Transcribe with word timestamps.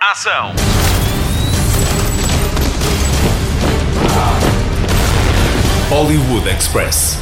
Ação. 0.00 0.52
Hollywood 5.88 6.48
Express. 6.48 7.16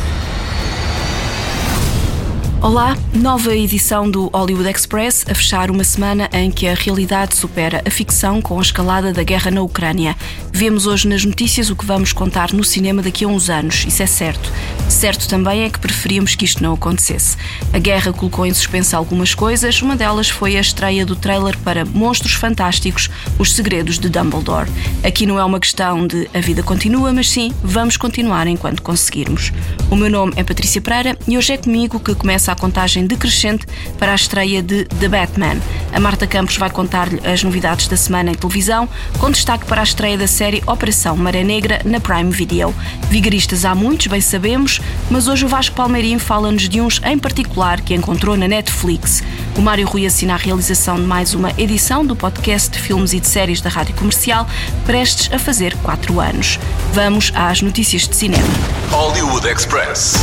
Olá, 2.62 2.96
nova 3.12 3.54
edição 3.56 4.08
do 4.08 4.28
Hollywood 4.28 4.70
Express 4.70 5.24
a 5.28 5.34
fechar 5.34 5.70
uma 5.70 5.82
semana 5.82 6.28
em 6.32 6.50
que 6.50 6.68
a 6.68 6.74
realidade 6.74 7.34
supera 7.34 7.82
a 7.84 7.90
ficção 7.90 8.40
com 8.40 8.58
a 8.58 8.62
escalada 8.62 9.12
da 9.12 9.22
guerra 9.22 9.50
na 9.50 9.62
Ucrânia. 9.62 10.16
Vemos 10.52 10.86
hoje 10.86 11.08
nas 11.08 11.24
notícias 11.24 11.70
o 11.70 11.76
que 11.76 11.84
vamos 11.84 12.12
contar 12.12 12.52
no 12.52 12.62
cinema 12.62 13.02
daqui 13.02 13.24
a 13.24 13.28
uns 13.28 13.50
anos, 13.50 13.84
isso 13.86 14.02
é 14.02 14.06
certo. 14.06 14.52
Certo 14.88 15.28
também 15.28 15.62
é 15.62 15.70
que 15.70 15.78
preferíamos 15.78 16.34
que 16.34 16.44
isto 16.44 16.62
não 16.62 16.74
acontecesse. 16.74 17.36
A 17.72 17.78
guerra 17.78 18.12
colocou 18.12 18.46
em 18.46 18.54
suspenso 18.54 18.96
algumas 18.96 19.34
coisas, 19.34 19.82
uma 19.82 19.96
delas 19.96 20.28
foi 20.28 20.56
a 20.56 20.60
estreia 20.60 21.04
do 21.04 21.16
trailer 21.16 21.56
para 21.58 21.84
Monstros 21.84 22.34
Fantásticos 22.34 23.10
Os 23.38 23.54
Segredos 23.54 23.98
de 23.98 24.08
Dumbledore. 24.08 24.70
Aqui 25.02 25.26
não 25.26 25.38
é 25.38 25.44
uma 25.44 25.60
questão 25.60 26.06
de 26.06 26.28
a 26.32 26.40
vida 26.40 26.62
continua, 26.62 27.12
mas 27.12 27.28
sim, 27.28 27.52
vamos 27.62 27.96
continuar 27.96 28.46
enquanto 28.46 28.82
conseguirmos. 28.82 29.52
O 29.90 29.96
meu 29.96 30.10
nome 30.10 30.32
é 30.36 30.44
Patrícia 30.44 30.80
Pereira 30.80 31.18
e 31.26 31.36
hoje 31.36 31.52
é 31.52 31.56
comigo 31.56 31.98
que 31.98 32.14
começa 32.14 32.52
a 32.52 32.56
contagem 32.56 32.99
decrescente 33.06 33.66
para 33.98 34.12
a 34.12 34.14
estreia 34.14 34.62
de 34.62 34.84
The 34.84 35.08
Batman. 35.08 35.56
A 35.92 36.00
Marta 36.00 36.26
Campos 36.26 36.56
vai 36.56 36.70
contar-lhe 36.70 37.20
as 37.26 37.42
novidades 37.42 37.88
da 37.88 37.96
semana 37.96 38.30
em 38.30 38.34
televisão, 38.34 38.88
com 39.18 39.30
destaque 39.30 39.64
para 39.66 39.80
a 39.80 39.84
estreia 39.84 40.16
da 40.16 40.26
série 40.26 40.62
Operação 40.66 41.16
Maré 41.16 41.42
Negra 41.42 41.80
na 41.84 42.00
Prime 42.00 42.30
Video. 42.30 42.74
Vigaristas 43.08 43.64
há 43.64 43.74
muitos, 43.74 44.06
bem 44.06 44.20
sabemos, 44.20 44.80
mas 45.10 45.28
hoje 45.28 45.44
o 45.44 45.48
Vasco 45.48 45.74
Palmeirim 45.74 46.18
fala-nos 46.18 46.68
de 46.68 46.80
uns 46.80 47.00
em 47.04 47.18
particular 47.18 47.80
que 47.80 47.94
encontrou 47.94 48.36
na 48.36 48.46
Netflix. 48.46 49.22
O 49.56 49.60
Mário 49.60 49.86
Rui 49.86 50.06
assina 50.06 50.34
a 50.34 50.36
realização 50.36 50.96
de 50.96 51.02
mais 51.02 51.34
uma 51.34 51.52
edição 51.58 52.04
do 52.04 52.14
podcast 52.14 52.70
de 52.70 52.78
filmes 52.78 53.12
e 53.12 53.20
de 53.20 53.26
séries 53.26 53.60
da 53.60 53.70
Rádio 53.70 53.94
Comercial, 53.94 54.46
prestes 54.86 55.32
a 55.32 55.38
fazer 55.38 55.76
4 55.78 56.20
anos. 56.20 56.58
Vamos 56.92 57.32
às 57.34 57.60
notícias 57.60 58.08
de 58.08 58.16
cinema. 58.16 58.48
Hollywood 58.90 59.46
Express. 59.46 60.14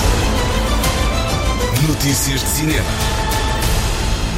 Notícias 1.86 2.42
de 2.42 2.50
cinema. 2.50 3.27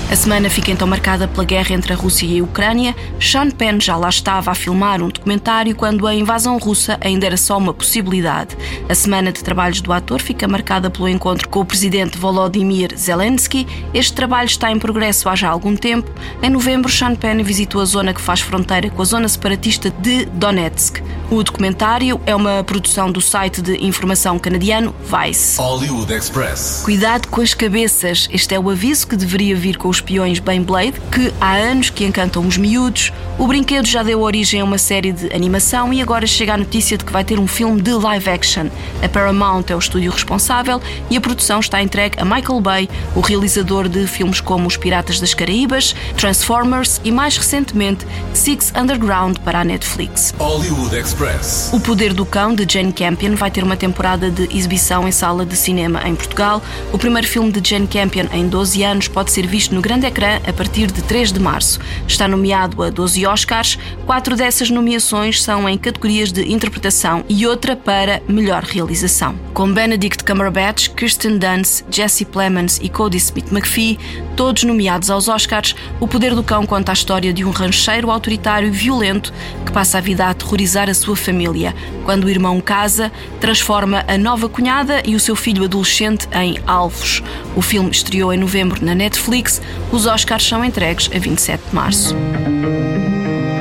A 0.09 0.15
semana 0.15 0.49
fica 0.49 0.71
então 0.71 0.87
marcada 0.87 1.27
pela 1.27 1.43
guerra 1.43 1.75
entre 1.75 1.93
a 1.93 1.95
Rússia 1.95 2.25
e 2.25 2.39
a 2.39 2.43
Ucrânia. 2.43 2.95
Sean 3.21 3.51
Penn 3.51 3.79
já 3.79 3.95
lá 3.95 4.09
estava 4.09 4.49
a 4.49 4.55
filmar 4.55 5.03
um 5.03 5.09
documentário 5.09 5.75
quando 5.75 6.07
a 6.07 6.15
invasão 6.15 6.57
russa 6.57 6.97
ainda 6.99 7.27
era 7.27 7.37
só 7.37 7.55
uma 7.59 7.71
possibilidade. 7.75 8.57
A 8.89 8.95
semana 8.95 9.31
de 9.31 9.43
trabalhos 9.43 9.81
do 9.81 9.93
ator 9.93 10.19
fica 10.19 10.47
marcada 10.47 10.89
pelo 10.89 11.07
encontro 11.07 11.47
com 11.47 11.59
o 11.59 11.65
presidente 11.65 12.17
Volodymyr 12.17 12.97
Zelensky. 12.97 13.67
Este 13.93 14.13
trabalho 14.13 14.47
está 14.47 14.71
em 14.71 14.79
progresso 14.79 15.29
há 15.29 15.35
já 15.35 15.47
algum 15.47 15.75
tempo. 15.75 16.09
Em 16.41 16.49
novembro, 16.49 16.91
Sean 16.91 17.13
Penn 17.13 17.43
visitou 17.43 17.79
a 17.79 17.85
zona 17.85 18.11
que 18.11 18.19
faz 18.19 18.41
fronteira 18.41 18.89
com 18.89 19.03
a 19.03 19.05
zona 19.05 19.29
separatista 19.29 19.91
de 19.91 20.25
Donetsk. 20.25 21.03
O 21.29 21.43
documentário 21.43 22.19
é 22.25 22.35
uma 22.35 22.63
produção 22.63 23.11
do 23.11 23.21
site 23.21 23.61
de 23.61 23.85
informação 23.85 24.39
canadiano 24.39 24.95
Vice. 25.03 25.59
Hollywood 25.59 26.11
Express. 26.11 26.81
Cuidado 26.83 27.27
com 27.27 27.41
as 27.41 27.53
cabeças. 27.53 28.27
Este 28.31 28.55
é 28.55 28.59
o 28.59 28.71
aviso 28.71 29.07
que 29.07 29.15
deveria 29.15 29.55
vir 29.55 29.77
com 29.77 29.87
os 29.87 29.98
peões 30.01 30.39
Beyblade, 30.39 30.93
que 31.11 31.33
há 31.39 31.55
anos 31.55 31.89
que 31.89 32.05
encantam 32.05 32.45
os 32.45 32.57
miúdos. 32.57 33.11
O 33.39 33.47
brinquedo 33.47 33.87
já 33.87 34.03
deu 34.03 34.19
origem 34.19 34.59
a 34.59 34.65
uma 34.65 34.77
série 34.77 35.13
de 35.13 35.33
animação 35.33 35.93
e 35.93 36.01
agora 36.01 36.27
chega 36.27 36.55
a 36.55 36.57
notícia 36.57 36.97
de 36.97 37.05
que 37.05 37.13
vai 37.13 37.23
ter 37.23 37.39
um 37.39 37.47
filme 37.47 37.81
de 37.81 37.93
live 37.93 38.29
action. 38.29 38.67
A 39.01 39.07
Paramount 39.07 39.63
é 39.69 39.75
o 39.77 39.79
estúdio 39.79 40.11
responsável 40.11 40.81
e 41.09 41.15
a 41.15 41.21
produção 41.21 41.61
está 41.61 41.81
entregue 41.81 42.19
a 42.19 42.25
Michael 42.25 42.59
Bay, 42.59 42.89
o 43.15 43.21
realizador 43.21 43.87
de 43.87 44.05
filmes 44.07 44.41
como 44.41 44.67
Os 44.67 44.75
Piratas 44.75 45.21
das 45.21 45.33
Caraíbas, 45.33 45.95
Transformers 46.17 46.99
e 47.01 47.13
mais 47.13 47.37
recentemente 47.37 48.05
Six 48.33 48.73
Underground 48.75 49.37
para 49.37 49.61
a 49.61 49.63
Netflix. 49.63 50.35
Hollywood 50.37 50.93
Express. 50.97 51.69
O 51.71 51.79
Poder 51.79 52.13
do 52.13 52.25
Cão, 52.25 52.53
de 52.53 52.67
Jane 52.69 52.91
Campion, 52.91 53.35
vai 53.35 53.49
ter 53.49 53.63
uma 53.63 53.77
temporada 53.77 54.29
de 54.29 54.53
exibição 54.53 55.07
em 55.07 55.13
sala 55.13 55.45
de 55.45 55.55
cinema 55.55 56.05
em 56.05 56.13
Portugal. 56.13 56.61
O 56.91 56.97
primeiro 56.97 57.25
filme 57.25 57.53
de 57.53 57.69
Jane 57.69 57.87
Campion 57.87 58.25
em 58.33 58.49
12 58.49 58.83
anos 58.83 59.07
pode 59.07 59.31
ser 59.31 59.47
visto 59.47 59.73
no 59.73 59.79
grande 59.79 60.05
ecrã 60.05 60.41
a 60.45 60.51
partir 60.51 60.91
de 60.91 61.01
3 61.03 61.31
de 61.31 61.39
março. 61.39 61.79
Está 62.05 62.27
nomeado 62.27 62.83
a 62.83 62.89
12 62.89 63.28
Oscars, 63.29 63.77
quatro 64.05 64.35
dessas 64.35 64.69
nomeações 64.69 65.41
são 65.41 65.69
em 65.69 65.77
categorias 65.77 66.31
de 66.31 66.51
interpretação 66.51 67.23
e 67.29 67.45
outra 67.45 67.75
para 67.75 68.21
melhor 68.27 68.63
realização. 68.63 69.35
Com 69.53 69.71
Benedict 69.71 70.23
Cumberbatch, 70.23 70.89
Kirsten 70.89 71.37
Dunst, 71.37 71.83
Jesse 71.91 72.25
Plemons 72.25 72.79
e 72.81 72.89
Cody 72.89 73.17
Smith 73.17 73.51
McPhee, 73.51 73.99
todos 74.35 74.63
nomeados 74.63 75.09
aos 75.09 75.27
Oscars, 75.27 75.75
O 75.99 76.07
Poder 76.07 76.33
do 76.33 76.43
Cão 76.43 76.65
conta 76.65 76.91
a 76.91 76.93
história 76.93 77.31
de 77.31 77.45
um 77.45 77.51
rancheiro 77.51 78.09
autoritário 78.09 78.69
e 78.69 78.71
violento 78.71 79.33
que 79.65 79.71
passa 79.71 79.99
a 79.99 80.01
vida 80.01 80.25
a 80.25 80.31
aterrorizar 80.31 80.89
a 80.89 80.93
sua 80.93 81.15
família. 81.15 81.75
Quando 82.05 82.23
o 82.23 82.29
irmão 82.29 82.59
casa, 82.59 83.11
transforma 83.39 84.03
a 84.07 84.17
nova 84.17 84.49
cunhada 84.49 85.03
e 85.05 85.15
o 85.15 85.19
seu 85.19 85.35
filho 85.35 85.63
adolescente 85.63 86.27
em 86.33 86.59
alvos. 86.65 87.21
O 87.55 87.61
filme 87.61 87.91
estreou 87.91 88.33
em 88.33 88.37
novembro 88.37 88.83
na 88.83 88.95
Netflix. 88.95 89.61
Os 89.91 90.05
Oscars 90.05 90.47
são 90.47 90.63
entregues 90.63 91.09
a 91.13 91.19
27 91.19 91.69
de 91.69 91.75
março. 91.75 92.15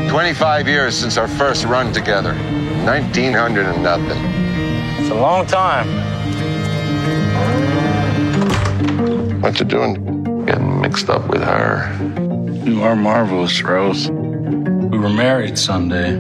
25 0.09 0.67
years 0.67 0.97
since 0.97 1.19
our 1.19 1.29
first 1.29 1.65
run 1.67 1.93
together. 1.93 2.33
1900 2.85 3.67
and 3.67 3.83
nothing. 3.83 4.19
It's 4.99 5.11
a 5.11 5.15
long 5.15 5.45
time. 5.47 5.87
What 9.43 9.61
you 9.61 9.67
doing? 9.67 10.45
Getting 10.47 10.81
mixed 10.81 11.11
up 11.11 11.29
with 11.29 11.43
her. 11.43 11.95
You 12.65 12.83
are 12.83 12.97
marvelous, 12.97 13.63
Rose. 13.63 14.11
We 14.11 14.99
were 14.99 15.11
married 15.11 15.59
Sunday. 15.59 16.17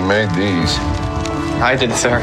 Little 0.00 0.08
lady 0.08 0.26
made 0.26 0.34
these. 0.34 0.78
I 1.60 1.76
did, 1.76 1.92
sir. 1.92 2.20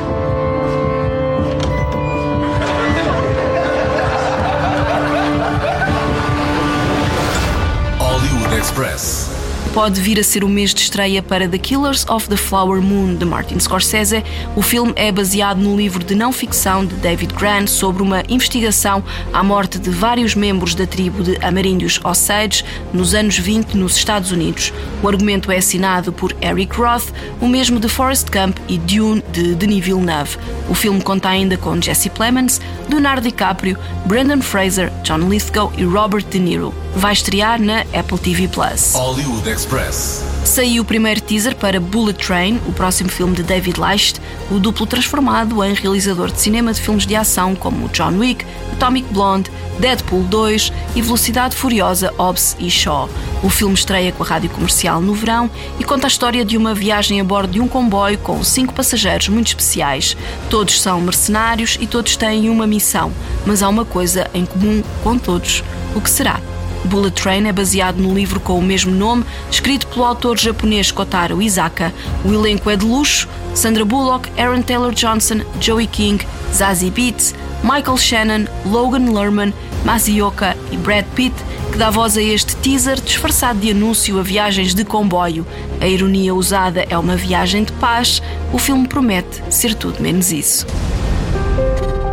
Hollywood 7.99 8.57
Express. 8.57 9.32
Pode 9.73 9.99
vir 9.99 10.19
a 10.19 10.23
ser 10.23 10.43
o 10.43 10.47
mês 10.47 10.71
de 10.71 10.81
estreia 10.81 11.19
para 11.23 11.49
The 11.49 11.57
Killers 11.57 12.05
of 12.07 12.29
the 12.29 12.37
Flower 12.37 12.79
Moon, 12.79 13.15
de 13.15 13.25
Martin 13.25 13.59
Scorsese. 13.59 14.23
O 14.55 14.61
filme 14.61 14.93
é 14.95 15.11
baseado 15.11 15.57
no 15.57 15.75
livro 15.75 16.03
de 16.03 16.13
não-ficção 16.13 16.85
de 16.85 16.93
David 16.97 17.33
Grant 17.33 17.67
sobre 17.67 18.03
uma 18.03 18.21
investigação 18.29 19.03
à 19.33 19.41
morte 19.41 19.79
de 19.79 19.89
vários 19.89 20.35
membros 20.35 20.75
da 20.75 20.85
tribo 20.85 21.23
de 21.23 21.43
Ameríndios 21.43 21.99
Osage 22.03 22.63
nos 22.93 23.15
anos 23.15 23.39
20 23.39 23.73
nos 23.75 23.97
Estados 23.97 24.31
Unidos. 24.31 24.71
O 25.01 25.07
argumento 25.07 25.51
é 25.51 25.57
assinado 25.57 26.13
por 26.13 26.35
Eric 26.39 26.77
Roth, 26.77 27.11
o 27.41 27.47
mesmo 27.47 27.79
de 27.79 27.89
Forrest 27.89 28.27
Gump 28.29 28.59
e 28.69 28.77
Dune, 28.77 29.23
de 29.31 29.55
Denis 29.55 29.83
Villeneuve. 29.83 30.37
O 30.69 30.75
filme 30.75 31.01
conta 31.01 31.29
ainda 31.29 31.57
com 31.57 31.81
Jesse 31.81 32.11
Plemons, 32.11 32.61
Leonardo 32.87 33.23
DiCaprio, 33.23 33.75
Brendan 34.05 34.41
Fraser, 34.41 34.93
John 35.03 35.27
Lithgow 35.27 35.73
e 35.75 35.83
Robert 35.83 36.25
De 36.29 36.37
Niro. 36.37 36.82
Vai 36.95 37.13
estrear 37.13 37.59
na 37.59 37.81
Apple 37.93 38.19
TV 38.19 38.47
Plus. 38.47 38.93
Hollywood 38.93 39.49
Express. 39.49 40.23
Saiu 40.45 40.83
o 40.83 40.85
primeiro 40.85 41.19
teaser 41.19 41.55
para 41.55 41.79
Bullet 41.79 42.23
Train, 42.23 42.59
o 42.67 42.71
próximo 42.71 43.09
filme 43.09 43.35
de 43.35 43.41
David 43.41 43.79
Leitch, 43.79 44.17
o 44.51 44.59
duplo 44.59 44.85
transformado 44.85 45.63
em 45.63 45.73
realizador 45.73 46.31
de 46.31 46.39
cinema 46.39 46.71
de 46.71 46.79
filmes 46.79 47.07
de 47.07 47.15
ação 47.15 47.55
como 47.55 47.89
John 47.89 48.19
Wick, 48.19 48.45
Atomic 48.73 49.11
Blonde, 49.11 49.49
Deadpool 49.79 50.23
2 50.23 50.71
e 50.95 51.01
Velocidade 51.01 51.55
Furiosa, 51.55 52.13
Hobbs 52.15 52.55
e 52.59 52.69
Shaw. 52.69 53.09
O 53.41 53.49
filme 53.49 53.73
estreia 53.73 54.11
com 54.11 54.21
a 54.21 54.27
rádio 54.27 54.51
comercial 54.51 55.01
no 55.01 55.15
verão 55.15 55.49
e 55.79 55.83
conta 55.83 56.05
a 56.05 56.09
história 56.09 56.45
de 56.45 56.57
uma 56.57 56.75
viagem 56.75 57.19
a 57.19 57.23
bordo 57.23 57.53
de 57.53 57.59
um 57.59 57.67
comboio 57.67 58.19
com 58.19 58.43
cinco 58.43 58.73
passageiros 58.73 59.29
muito 59.29 59.47
especiais. 59.47 60.15
Todos 60.47 60.79
são 60.79 61.01
mercenários 61.01 61.75
e 61.81 61.87
todos 61.87 62.15
têm 62.15 62.49
uma 62.49 62.67
missão, 62.67 63.11
mas 63.47 63.63
há 63.63 63.69
uma 63.69 63.83
coisa 63.83 64.29
em 64.33 64.45
comum 64.45 64.83
com 65.03 65.17
todos. 65.17 65.63
O 65.95 66.01
que 66.01 66.09
será? 66.09 66.39
Bullet 66.85 67.21
Train 67.21 67.47
é 67.47 67.53
baseado 67.53 67.97
no 67.97 68.13
livro 68.13 68.39
com 68.39 68.57
o 68.57 68.61
mesmo 68.61 68.91
nome, 68.91 69.23
escrito 69.49 69.87
pelo 69.87 70.05
autor 70.05 70.37
japonês 70.37 70.91
Kotaro 70.91 71.41
Isaka. 71.41 71.93
O 72.25 72.33
elenco 72.33 72.69
é 72.69 72.75
de 72.75 72.85
luxo: 72.85 73.27
Sandra 73.53 73.85
Bullock, 73.85 74.29
Aaron 74.39 74.61
Taylor 74.61 74.93
Johnson, 74.93 75.41
Joey 75.59 75.87
King, 75.87 76.25
Zazie 76.53 76.91
Beetz, 76.91 77.33
Michael 77.63 77.97
Shannon, 77.97 78.45
Logan 78.65 79.11
Lerman, 79.11 79.53
Masioka 79.85 80.55
e 80.71 80.77
Brad 80.77 81.05
Pitt, 81.15 81.35
que 81.71 81.77
dá 81.77 81.89
voz 81.89 82.17
a 82.17 82.21
este 82.21 82.55
teaser 82.57 82.99
disfarçado 82.99 83.59
de 83.59 83.71
anúncio 83.71 84.19
a 84.19 84.21
viagens 84.21 84.73
de 84.73 84.83
comboio. 84.83 85.45
A 85.81 85.87
ironia 85.87 86.35
usada 86.35 86.85
é 86.89 86.97
uma 86.97 87.15
viagem 87.15 87.63
de 87.63 87.71
paz. 87.73 88.21
O 88.51 88.57
filme 88.57 88.87
promete 88.87 89.41
ser 89.49 89.73
tudo 89.73 90.01
menos 90.01 90.31
isso. 90.31 90.67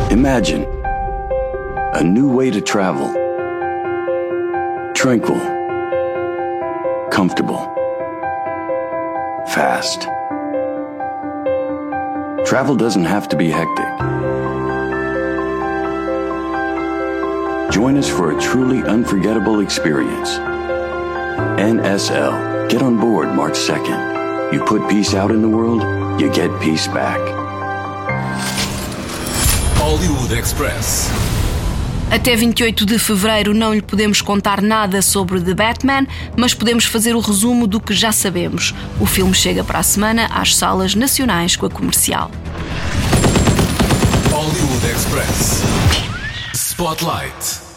Imagine 0.09 0.65
a 1.93 2.03
new 2.03 2.35
way 2.35 2.51
to 2.51 2.61
travel. 2.61 3.20
Tranquil, 5.01 5.39
comfortable, 7.09 7.57
fast. 9.47 10.01
Travel 12.47 12.75
doesn't 12.75 13.05
have 13.05 13.27
to 13.29 13.35
be 13.35 13.49
hectic. 13.49 13.83
Join 17.73 17.97
us 17.97 18.07
for 18.07 18.37
a 18.37 18.39
truly 18.39 18.83
unforgettable 18.83 19.61
experience. 19.61 20.29
NSL. 21.57 22.69
Get 22.69 22.83
on 22.83 22.99
board 22.99 23.29
March 23.29 23.57
2nd. 23.57 24.53
You 24.53 24.63
put 24.65 24.87
peace 24.87 25.15
out 25.15 25.31
in 25.31 25.41
the 25.41 25.49
world, 25.49 25.81
you 26.21 26.31
get 26.31 26.51
peace 26.61 26.85
back. 26.85 27.19
Hollywood 29.77 30.31
Express. 30.37 31.30
Até 32.11 32.35
28 32.35 32.85
de 32.85 32.99
fevereiro 32.99 33.53
não 33.53 33.73
lhe 33.73 33.81
podemos 33.81 34.21
contar 34.21 34.61
nada 34.61 35.01
sobre 35.01 35.39
The 35.39 35.53
Batman, 35.53 36.05
mas 36.35 36.53
podemos 36.53 36.83
fazer 36.83 37.15
o 37.15 37.21
resumo 37.21 37.65
do 37.65 37.79
que 37.79 37.93
já 37.93 38.11
sabemos. 38.11 38.75
O 38.99 39.05
filme 39.05 39.33
chega 39.33 39.63
para 39.63 39.79
a 39.79 39.83
semana 39.83 40.25
às 40.25 40.53
salas 40.53 40.93
nacionais 40.93 41.55
com 41.55 41.67
a 41.67 41.69
comercial. 41.69 42.29
Hollywood 44.29 44.85
Express. 44.87 45.63
Spotlight. 46.53 47.70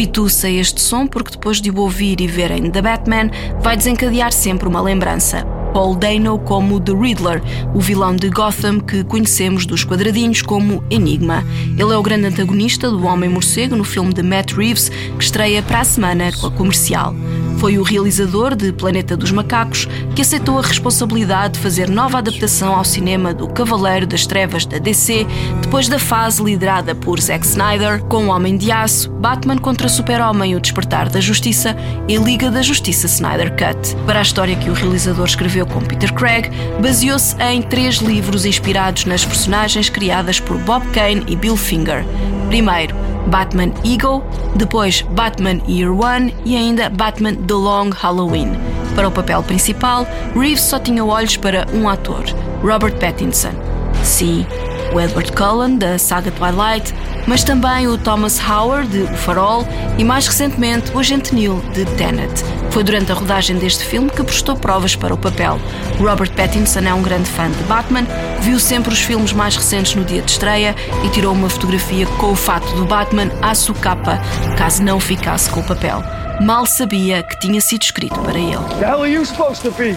Habitue-se 0.00 0.46
a 0.46 0.50
este 0.50 0.80
som 0.80 1.06
porque 1.06 1.32
depois 1.32 1.60
de 1.60 1.70
o 1.70 1.78
ouvir 1.78 2.22
e 2.22 2.26
verem 2.26 2.70
The 2.70 2.80
Batman, 2.80 3.30
vai 3.60 3.76
desencadear 3.76 4.32
sempre 4.32 4.66
uma 4.66 4.80
lembrança. 4.80 5.44
Paul 5.74 5.94
Dano 5.94 6.38
como 6.38 6.80
The 6.80 6.92
Riddler, 6.92 7.42
o 7.74 7.80
vilão 7.80 8.16
de 8.16 8.30
Gotham 8.30 8.80
que 8.80 9.04
conhecemos 9.04 9.66
dos 9.66 9.84
quadradinhos 9.84 10.40
como 10.40 10.82
Enigma. 10.88 11.44
Ele 11.78 11.92
é 11.92 11.96
o 11.98 12.02
grande 12.02 12.28
antagonista 12.28 12.88
do 12.90 13.04
Homem-Morcego 13.04 13.76
no 13.76 13.84
filme 13.84 14.14
de 14.14 14.22
Matt 14.22 14.52
Reeves, 14.52 14.88
que 14.88 15.22
estreia 15.22 15.62
para 15.62 15.80
a 15.80 15.84
semana 15.84 16.32
com 16.32 16.46
a 16.46 16.50
comercial. 16.50 17.14
Foi 17.60 17.76
o 17.76 17.82
realizador 17.82 18.56
de 18.56 18.72
Planeta 18.72 19.14
dos 19.14 19.30
Macacos 19.30 19.86
que 20.16 20.22
aceitou 20.22 20.58
a 20.58 20.62
responsabilidade 20.62 21.54
de 21.54 21.60
fazer 21.60 21.90
nova 21.90 22.16
adaptação 22.16 22.74
ao 22.74 22.82
cinema 22.82 23.34
do 23.34 23.46
Cavaleiro 23.46 24.06
das 24.06 24.26
Trevas 24.26 24.64
da 24.64 24.78
DC, 24.78 25.26
depois 25.60 25.86
da 25.86 25.98
fase 25.98 26.42
liderada 26.42 26.94
por 26.94 27.20
Zack 27.20 27.44
Snyder, 27.44 28.02
com 28.04 28.28
O 28.28 28.30
Homem 28.30 28.56
de 28.56 28.72
Aço, 28.72 29.10
Batman 29.10 29.58
contra 29.58 29.90
Super-Homem, 29.90 30.56
O 30.56 30.60
Despertar 30.60 31.10
da 31.10 31.20
Justiça 31.20 31.76
e 32.08 32.16
Liga 32.16 32.50
da 32.50 32.62
Justiça 32.62 33.04
Snyder 33.04 33.50
Cut. 33.50 33.94
Para 34.06 34.20
a 34.20 34.22
história 34.22 34.56
que 34.56 34.70
o 34.70 34.74
realizador 34.74 35.26
escreveu 35.26 35.66
com 35.66 35.82
Peter 35.82 36.14
Craig, 36.14 36.48
baseou-se 36.80 37.36
em 37.42 37.60
três 37.60 37.96
livros 37.96 38.46
inspirados 38.46 39.04
nas 39.04 39.22
personagens 39.22 39.90
criadas 39.90 40.40
por 40.40 40.56
Bob 40.56 40.86
Kane 40.92 41.24
e 41.28 41.36
Bill 41.36 41.58
Finger. 41.58 42.06
Primeiro, 42.48 43.09
Batman 43.26 43.72
Ego, 43.84 44.22
depois 44.54 45.02
Batman 45.02 45.60
Year 45.68 45.92
One 45.92 46.34
e 46.44 46.56
ainda 46.56 46.88
Batman 46.88 47.34
The 47.34 47.54
Long 47.54 47.90
Halloween. 47.90 48.52
Para 48.94 49.08
o 49.08 49.10
papel 49.12 49.42
principal, 49.42 50.06
Reeves 50.34 50.62
só 50.62 50.78
tinha 50.78 51.04
olhos 51.04 51.36
para 51.36 51.66
um 51.72 51.88
ator, 51.88 52.24
Robert 52.62 52.98
Pattinson. 52.98 53.52
Sim, 54.02 54.46
o 54.92 55.00
Edward 55.00 55.30
Cullen, 55.32 55.76
da 55.76 55.98
saga 55.98 56.30
Twilight, 56.30 56.94
mas 57.26 57.44
também 57.44 57.86
o 57.86 57.96
Thomas 57.96 58.40
Howard, 58.40 58.88
de 58.88 59.02
O 59.04 59.16
Farol, 59.16 59.66
e 59.98 60.04
mais 60.04 60.26
recentemente 60.26 60.90
o 60.92 60.98
Agente 60.98 61.34
Neil, 61.34 61.62
de 61.72 61.84
Tenet. 61.96 62.44
Foi 62.70 62.84
durante 62.84 63.10
a 63.10 63.14
rodagem 63.14 63.56
deste 63.58 63.84
filme 63.84 64.08
que 64.10 64.22
prestou 64.22 64.56
provas 64.56 64.94
para 64.94 65.12
o 65.12 65.18
papel. 65.18 65.60
Robert 65.98 66.30
Pattinson 66.32 66.80
é 66.80 66.94
um 66.94 67.02
grande 67.02 67.28
fã 67.28 67.50
de 67.50 67.62
Batman, 67.64 68.06
viu 68.40 68.60
sempre 68.60 68.92
os 68.92 69.00
filmes 69.00 69.32
mais 69.32 69.56
recentes 69.56 69.94
no 69.94 70.04
dia 70.04 70.22
de 70.22 70.30
estreia 70.30 70.74
e 71.04 71.08
tirou 71.08 71.32
uma 71.32 71.50
fotografia 71.50 72.06
com 72.06 72.30
o 72.30 72.36
fato 72.36 72.72
do 72.74 72.84
Batman 72.84 73.30
à 73.42 73.54
sua 73.54 73.74
capa, 73.74 74.20
caso 74.56 74.82
não 74.82 75.00
ficasse 75.00 75.50
com 75.50 75.60
o 75.60 75.64
papel. 75.64 76.02
Mal 76.40 76.64
sabia 76.64 77.22
que 77.22 77.38
tinha 77.40 77.60
sido 77.60 77.82
escrito 77.82 78.18
para 78.20 78.38
ele. 78.38 78.56
The 78.78 78.86
hell 78.86 79.02
are 79.02 79.12
you 79.12 79.26
supposed 79.26 79.62
to 79.62 79.70
be? 79.72 79.96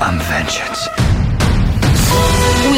I'm 0.00 0.18
vengeance. 0.20 0.95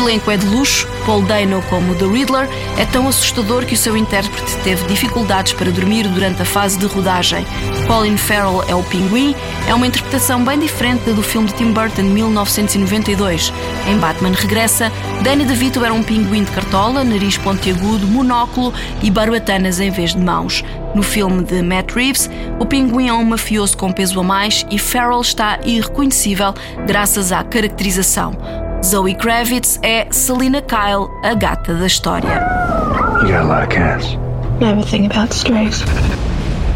Elenco 0.08 0.30
é 0.30 0.38
de 0.38 0.46
luxo, 0.46 0.88
Paul 1.04 1.20
Dano 1.20 1.62
como 1.68 1.94
The 1.96 2.06
Riddler 2.06 2.48
é 2.78 2.86
tão 2.86 3.06
assustador 3.08 3.66
que 3.66 3.74
o 3.74 3.76
seu 3.76 3.94
intérprete 3.94 4.56
teve 4.64 4.86
dificuldades 4.86 5.52
para 5.52 5.70
dormir 5.70 6.08
durante 6.08 6.40
a 6.40 6.46
fase 6.46 6.78
de 6.78 6.86
rodagem. 6.86 7.46
Colin 7.86 8.16
Farrell 8.16 8.64
é 8.68 8.74
o 8.74 8.82
Pinguim, 8.84 9.36
é 9.68 9.74
uma 9.74 9.86
interpretação 9.86 10.42
bem 10.42 10.60
diferente 10.60 11.04
da 11.04 11.12
do 11.12 11.22
filme 11.22 11.46
de 11.48 11.54
Tim 11.56 11.72
Burton 11.72 12.04
de 12.04 12.08
1992. 12.08 13.52
Em 13.86 13.98
Batman 13.98 14.32
Regressa, 14.32 14.90
Danny 15.22 15.44
DeVito 15.44 15.84
era 15.84 15.92
um 15.92 16.02
pinguim 16.02 16.42
de 16.42 16.52
cartola, 16.52 17.04
nariz 17.04 17.36
pontiagudo, 17.36 18.06
monóculo 18.06 18.72
e 19.02 19.10
barbatanas 19.10 19.78
em 19.78 19.90
vez 19.90 20.14
de 20.14 20.20
mãos. 20.22 20.64
No 20.94 21.02
filme 21.02 21.44
de 21.44 21.60
Matt 21.60 21.92
Reeves, 21.92 22.30
o 22.58 22.64
pinguim 22.64 23.08
é 23.08 23.12
um 23.12 23.24
mafioso 23.24 23.76
com 23.76 23.92
peso 23.92 24.18
a 24.20 24.22
mais 24.22 24.64
e 24.70 24.78
Farrell 24.78 25.20
está 25.20 25.58
irreconhecível 25.64 26.54
graças 26.86 27.30
à 27.30 27.44
caracterização. 27.44 28.57
Zoe 28.84 29.14
Kravitz 29.14 29.78
é 29.82 30.06
Selina 30.10 30.62
Kyle, 30.62 31.10
a 31.24 31.34
gata 31.34 31.74
da 31.74 31.86
história. 31.86 32.28
You 33.22 33.28
got 33.28 33.40
a 33.40 33.44
lot 33.44 33.62
of 33.62 33.68
cats. 33.68 34.16
Never 34.60 34.84
think 34.84 35.12
about 35.12 35.34
strays. 35.34 35.82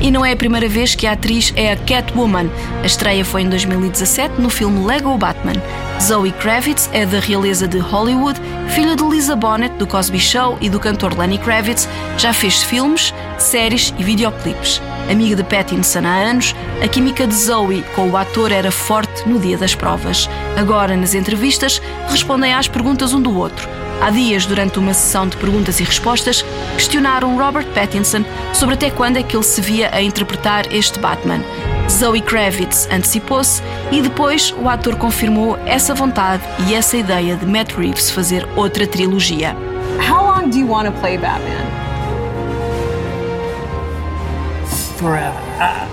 E 0.01 0.11
não 0.11 0.25
é 0.25 0.33
a 0.33 0.37
primeira 0.37 0.69
vez 0.69 0.97
que 0.97 1.07
a 1.07 1.13
atriz 1.13 1.53
é 1.55 1.73
a 1.73 1.77
Catwoman. 1.77 2.51
A 2.83 2.87
estreia 2.87 3.25
foi 3.25 3.43
em 3.43 3.49
2017 3.49 4.41
no 4.41 4.51
filme 4.51 4.85
Lego 4.85 5.17
Batman. 5.17 5.63
Zoe 6.01 6.33
Kravitz 6.33 6.91
é 6.93 7.07
da 7.07 7.21
realeza 7.21 7.69
de 7.69 7.79
Hollywood, 7.79 8.41
filha 8.71 8.97
de 8.97 9.05
Lisa 9.05 9.37
Bonet 9.37 9.73
do 9.79 9.87
Cosby 9.87 10.19
Show 10.19 10.59
e 10.61 10.69
do 10.69 10.81
cantor 10.81 11.17
Lenny 11.17 11.39
Kravitz. 11.39 11.89
Já 12.19 12.33
fez 12.33 12.65
filmes, 12.65 13.15
séries 13.43 13.93
e 13.99 14.05
videoclipes. 14.05 14.81
Amiga 15.11 15.37
de 15.37 15.43
Pattinson 15.43 16.07
há 16.07 16.31
anos, 16.31 16.55
a 16.83 16.89
química 16.89 17.27
de 17.27 17.35
Zoe 17.35 17.85
com 17.95 18.09
o 18.09 18.17
ator 18.17 18.53
era 18.53 18.71
forte 18.71 19.29
no 19.29 19.39
dia 19.39 19.59
das 19.59 19.75
provas. 19.75 20.29
Agora, 20.57 20.97
nas 20.97 21.15
entrevistas, 21.15 21.83
respondem 22.09 22.55
às 22.55 22.69
perguntas 22.69 23.13
um 23.13 23.21
do 23.21 23.37
outro. 23.37 23.69
Há 24.01 24.11
dias, 24.11 24.47
durante 24.47 24.79
uma 24.79 24.95
sessão 24.95 25.29
de 25.29 25.37
perguntas 25.37 25.79
e 25.79 25.85
respostas, 25.85 26.45
questionaram 26.75 27.37
Robert 27.37 27.67
Pattinson 27.75 28.25
sobre 28.53 28.75
até 28.75 28.91
quando 28.91 29.17
é 29.17 29.23
que 29.23 29.37
ele 29.37 29.45
se 29.45 29.61
via 29.61 29.91
a 29.93 30.03
interpretar 30.03 30.73
este 30.73 30.99
Batman. 30.99 31.41
Zoe 31.91 32.21
Kravitz 32.21 32.89
antecipou-se 32.91 33.63
e 33.91 34.01
depois 34.01 34.53
o 34.59 34.69
ator 34.69 34.97
confirmou 34.97 35.59
essa 35.67 35.95
vontade 35.95 36.43
e 36.67 36.75
essa 36.75 36.97
ideia 36.97 37.37
de 37.37 37.47
Matt 37.47 37.75
Reeves 37.75 38.11
fazer 38.11 38.49
outra 38.57 38.87
trilogia. 38.87 39.57
How 40.11 40.25
long 40.25 40.49
do 40.49 40.59
you 40.59 40.69
want 40.69 40.87
to 40.87 40.93
play 41.01 41.19
Batman? 41.19 41.92
Forever. 45.03 45.37
I, 45.37 45.89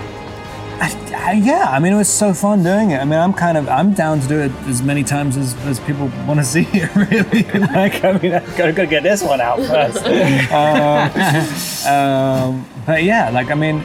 I, 0.80 1.14
I, 1.14 1.32
yeah, 1.32 1.66
I 1.68 1.78
mean, 1.80 1.92
it 1.92 1.96
was 1.96 2.08
so 2.08 2.32
fun 2.32 2.62
doing 2.62 2.92
it. 2.92 2.98
I 2.98 3.04
mean, 3.04 3.18
I'm 3.18 3.34
kind 3.34 3.58
of, 3.58 3.68
I'm 3.68 3.92
down 3.92 4.20
to 4.20 4.28
do 4.28 4.38
it 4.38 4.52
as 4.66 4.82
many 4.82 5.04
times 5.04 5.36
as, 5.36 5.54
as 5.66 5.80
people 5.80 6.06
want 6.26 6.40
to 6.40 6.44
see 6.44 6.66
it, 6.72 6.94
really. 7.10 7.42
like, 7.60 8.02
I 8.04 8.12
mean, 8.12 8.32
I've 8.34 8.56
got, 8.56 8.74
to 8.74 8.86
get 8.86 9.02
this 9.02 9.22
one 9.22 9.40
out 9.40 9.58
first. 9.58 10.04
um, 11.86 11.92
um, 11.92 12.66
but 12.86 13.02
yeah, 13.02 13.30
like, 13.30 13.50
I 13.50 13.54
mean, 13.54 13.84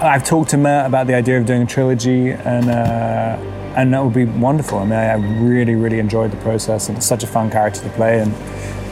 I've 0.00 0.24
talked 0.24 0.50
to 0.50 0.56
Matt 0.56 0.86
about 0.86 1.08
the 1.08 1.14
idea 1.14 1.38
of 1.38 1.46
doing 1.46 1.62
a 1.62 1.66
trilogy, 1.66 2.30
and 2.30 2.70
uh, 2.70 3.36
and 3.74 3.92
that 3.92 4.04
would 4.04 4.14
be 4.14 4.26
wonderful. 4.26 4.78
I 4.78 4.84
mean, 4.84 4.92
I, 4.92 5.06
I 5.06 5.14
really, 5.14 5.74
really 5.74 5.98
enjoyed 5.98 6.30
the 6.30 6.36
process, 6.36 6.88
and 6.88 6.96
it's 6.96 7.06
such 7.06 7.24
a 7.24 7.26
fun 7.26 7.50
character 7.50 7.80
to 7.80 7.88
play, 7.90 8.20
and 8.20 8.30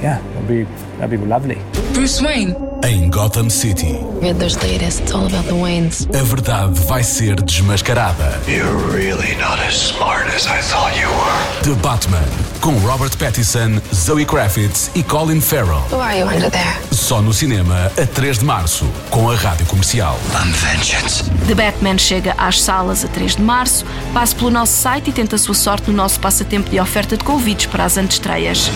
yeah, 0.02 0.20
that'd 0.32 0.48
be 0.48 0.64
that'd 0.98 1.20
be 1.20 1.24
lovely. 1.24 1.62
Bruce 1.92 2.20
Wayne. 2.20 2.65
Em 2.84 3.10
Gotham 3.10 3.48
City, 3.50 3.98
Riddler's 4.20 4.56
latest. 4.62 5.00
It's 5.00 5.12
all 5.12 5.26
about 5.26 5.44
the 5.46 5.54
Waynes. 5.54 6.06
a 6.14 6.22
verdade 6.22 6.78
vai 6.86 7.02
ser 7.02 7.34
desmascarada. 7.42 8.40
You're 8.46 8.76
really 8.92 9.34
not 9.36 9.60
as 9.66 9.74
smart 9.74 10.26
as 10.34 10.46
I 10.46 10.60
thought 10.62 10.96
you 10.98 11.08
were. 11.08 11.62
The 11.62 11.74
Batman, 11.82 12.24
com 12.60 12.76
Robert 12.86 13.16
Pattinson, 13.18 13.80
Zoe 13.94 14.24
Kravitz 14.24 14.90
e 14.94 15.02
Colin 15.02 15.40
Farrell. 15.40 15.82
Who 15.90 16.00
are 16.00 16.18
you 16.18 16.26
under 16.28 16.50
there? 16.50 16.76
Só 16.92 17.20
no 17.20 17.32
cinema 17.32 17.90
a 18.00 18.06
3 18.06 18.38
de 18.38 18.44
março, 18.44 18.84
com 19.10 19.28
a 19.30 19.34
rádio 19.34 19.66
comercial. 19.66 20.18
I'm 20.34 20.52
vengeance. 20.52 21.24
The 21.48 21.54
Batman 21.54 21.98
chega 21.98 22.34
às 22.38 22.60
salas 22.62 23.04
a 23.04 23.08
3 23.08 23.36
de 23.36 23.42
março. 23.42 23.84
Passe 24.12 24.34
pelo 24.34 24.50
nosso 24.50 24.72
site 24.74 25.10
e 25.10 25.12
tente 25.12 25.34
a 25.34 25.38
sua 25.38 25.54
sorte 25.54 25.90
no 25.90 25.96
nosso 25.96 26.20
passatempo 26.20 26.70
de 26.70 26.78
oferta 26.78 27.16
de 27.16 27.24
convites 27.24 27.66
para 27.66 27.84
as 27.84 27.96
antestreias. 27.96 28.70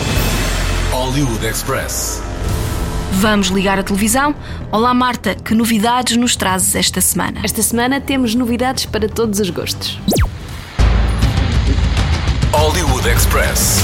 Hollywood 0.91 1.45
Express. 1.45 2.21
Vamos 3.13 3.47
ligar 3.47 3.77
a 3.77 3.83
televisão? 3.83 4.33
Olá 4.71 4.93
Marta, 4.93 5.35
que 5.35 5.53
novidades 5.53 6.15
nos 6.15 6.35
trazes 6.35 6.75
esta 6.75 7.01
semana? 7.01 7.41
Esta 7.43 7.61
semana 7.61 7.99
temos 7.99 8.33
novidades 8.33 8.85
para 8.85 9.07
todos 9.07 9.39
os 9.39 9.49
gostos. 9.49 9.99
Hollywood 12.53 13.07
Express. 13.07 13.83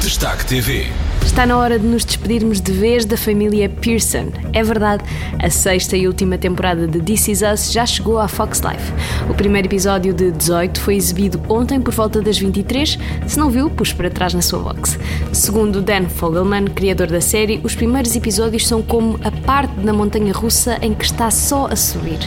Destaque 0.00 0.44
TV. 0.46 1.01
Está 1.32 1.46
na 1.46 1.56
hora 1.56 1.78
de 1.78 1.86
nos 1.86 2.04
despedirmos 2.04 2.60
de 2.60 2.72
vez 2.72 3.06
da 3.06 3.16
família 3.16 3.66
Pearson. 3.66 4.26
É 4.52 4.62
verdade, 4.62 5.02
a 5.42 5.48
sexta 5.48 5.96
e 5.96 6.06
última 6.06 6.36
temporada 6.36 6.86
de 6.86 7.00
This 7.00 7.28
Is 7.28 7.40
Us 7.40 7.72
já 7.72 7.86
chegou 7.86 8.18
à 8.18 8.28
Fox 8.28 8.60
Life. 8.60 8.92
O 9.30 9.34
primeiro 9.34 9.66
episódio 9.66 10.12
de 10.12 10.30
18 10.30 10.78
foi 10.78 10.94
exibido 10.94 11.40
ontem 11.48 11.80
por 11.80 11.94
volta 11.94 12.20
das 12.20 12.38
23. 12.38 12.98
Se 13.26 13.38
não 13.38 13.48
viu, 13.48 13.70
puxe 13.70 13.94
para 13.94 14.10
trás 14.10 14.34
na 14.34 14.42
sua 14.42 14.58
box. 14.58 14.98
Segundo 15.32 15.80
Dan 15.80 16.06
Fogelman, 16.06 16.66
criador 16.66 17.06
da 17.06 17.22
série, 17.22 17.62
os 17.64 17.74
primeiros 17.74 18.14
episódios 18.14 18.68
são 18.68 18.82
como 18.82 19.18
a 19.24 19.30
parte 19.30 19.72
da 19.76 19.94
montanha 19.94 20.34
russa 20.34 20.76
em 20.82 20.92
que 20.92 21.06
está 21.06 21.30
só 21.30 21.66
a 21.66 21.76
subir. 21.76 22.18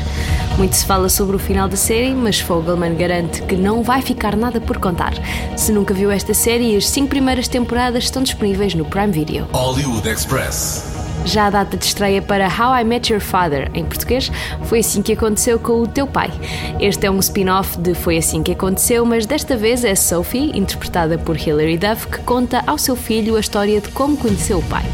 Muito 0.57 0.73
se 0.73 0.85
fala 0.85 1.09
sobre 1.09 1.35
o 1.35 1.39
final 1.39 1.67
da 1.67 1.75
série, 1.75 2.13
mas 2.13 2.39
Fogelman 2.39 2.95
garante 2.95 3.41
que 3.41 3.57
não 3.57 3.83
vai 3.83 4.01
ficar 4.01 4.37
nada 4.37 4.61
por 4.61 4.77
contar. 4.77 5.13
Se 5.57 5.71
nunca 5.71 5.93
viu 5.93 6.09
esta 6.09 6.33
série, 6.33 6.77
as 6.77 6.87
cinco 6.87 7.09
primeiras 7.09 7.49
temporadas 7.49 8.05
estão 8.05 8.23
disponíveis 8.23 8.73
no 8.73 8.85
Prime 8.85 9.11
Video. 9.11 9.47
Hollywood 9.51 10.07
Express. 10.07 10.94
Já 11.25 11.47
a 11.47 11.49
data 11.49 11.75
de 11.75 11.83
estreia 11.83 12.21
para 12.21 12.47
How 12.47 12.79
I 12.79 12.83
Met 12.83 13.11
Your 13.11 13.21
Father, 13.21 13.69
em 13.73 13.83
português, 13.83 14.31
foi 14.65 14.79
assim 14.79 15.01
que 15.01 15.11
aconteceu 15.11 15.57
com 15.57 15.81
o 15.81 15.87
teu 15.87 16.05
pai. 16.05 16.29
Este 16.79 17.07
é 17.07 17.11
um 17.11 17.19
spin-off 17.19 17.79
de 17.79 17.95
Foi 17.95 18.17
assim 18.17 18.43
que 18.43 18.51
aconteceu, 18.51 19.03
mas 19.05 19.25
desta 19.25 19.57
vez 19.57 19.83
é 19.83 19.95
Sophie, 19.95 20.57
interpretada 20.57 21.17
por 21.17 21.35
Hilary 21.35 21.77
Duff, 21.77 22.07
que 22.07 22.19
conta 22.19 22.63
ao 22.67 22.77
seu 22.77 22.95
filho 22.95 23.35
a 23.35 23.39
história 23.39 23.81
de 23.81 23.89
como 23.89 24.15
conheceu 24.15 24.59
o 24.59 24.63
pai. 24.63 24.85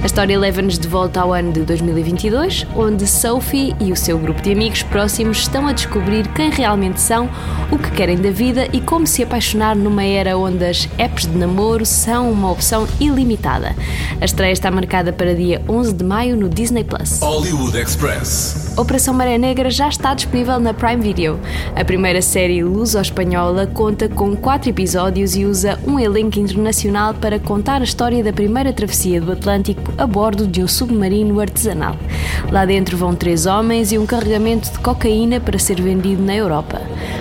A 0.00 0.06
história 0.06 0.38
leva-nos 0.38 0.78
de 0.78 0.86
volta 0.86 1.20
ao 1.20 1.32
ano 1.32 1.52
de 1.52 1.62
2022, 1.62 2.66
onde 2.76 3.04
Sophie 3.06 3.74
e 3.80 3.90
o 3.90 3.96
seu 3.96 4.16
grupo 4.16 4.40
de 4.40 4.52
amigos 4.52 4.82
próximos 4.82 5.38
estão 5.38 5.66
a 5.66 5.72
descobrir 5.72 6.28
quem 6.28 6.50
realmente 6.50 7.00
são, 7.00 7.28
o 7.72 7.78
que 7.78 7.90
querem 7.90 8.16
da 8.16 8.30
vida 8.30 8.68
e 8.72 8.80
como 8.80 9.06
se 9.06 9.24
apaixonar 9.24 9.74
numa 9.74 10.04
era 10.04 10.38
onde 10.38 10.64
as 10.64 10.88
apps 10.98 11.26
de 11.26 11.36
namoro 11.36 11.84
são 11.84 12.30
uma 12.30 12.50
opção 12.50 12.86
ilimitada. 13.00 13.74
A 14.20 14.24
estreia 14.24 14.52
está 14.52 14.70
marcada 14.70 15.12
para 15.12 15.34
dia 15.34 15.60
11 15.68 15.77
de 15.86 16.04
maio 16.04 16.36
no 16.36 16.48
Disney 16.48 16.82
Plus. 16.82 17.20
Hollywood 17.20 17.78
Express. 17.78 18.74
Operação 18.76 19.14
Maré 19.14 19.38
Negra 19.38 19.70
já 19.70 19.88
está 19.88 20.12
disponível 20.12 20.58
na 20.58 20.74
Prime 20.74 21.00
Video. 21.00 21.38
A 21.74 21.84
primeira 21.84 22.20
série 22.20 22.62
luso-espanhola 22.62 23.66
conta 23.66 24.08
com 24.08 24.36
quatro 24.36 24.70
episódios 24.70 25.36
e 25.36 25.44
usa 25.44 25.78
um 25.86 25.98
elenco 25.98 26.38
internacional 26.38 27.14
para 27.14 27.38
contar 27.38 27.80
a 27.80 27.84
história 27.84 28.22
da 28.22 28.32
primeira 28.32 28.72
travessia 28.72 29.20
do 29.20 29.32
Atlântico 29.32 29.92
a 29.96 30.06
bordo 30.06 30.46
de 30.46 30.62
um 30.62 30.68
submarino 30.68 31.40
artesanal. 31.40 31.96
Lá 32.50 32.64
dentro 32.64 32.96
vão 32.96 33.14
três 33.14 33.46
homens 33.46 33.92
e 33.92 33.98
um 33.98 34.06
carregamento 34.06 34.70
de 34.72 34.78
cocaína 34.80 35.38
para 35.38 35.58
ser 35.58 35.80
vendido 35.80 36.22
na 36.22 36.34
Europa. 36.34 36.80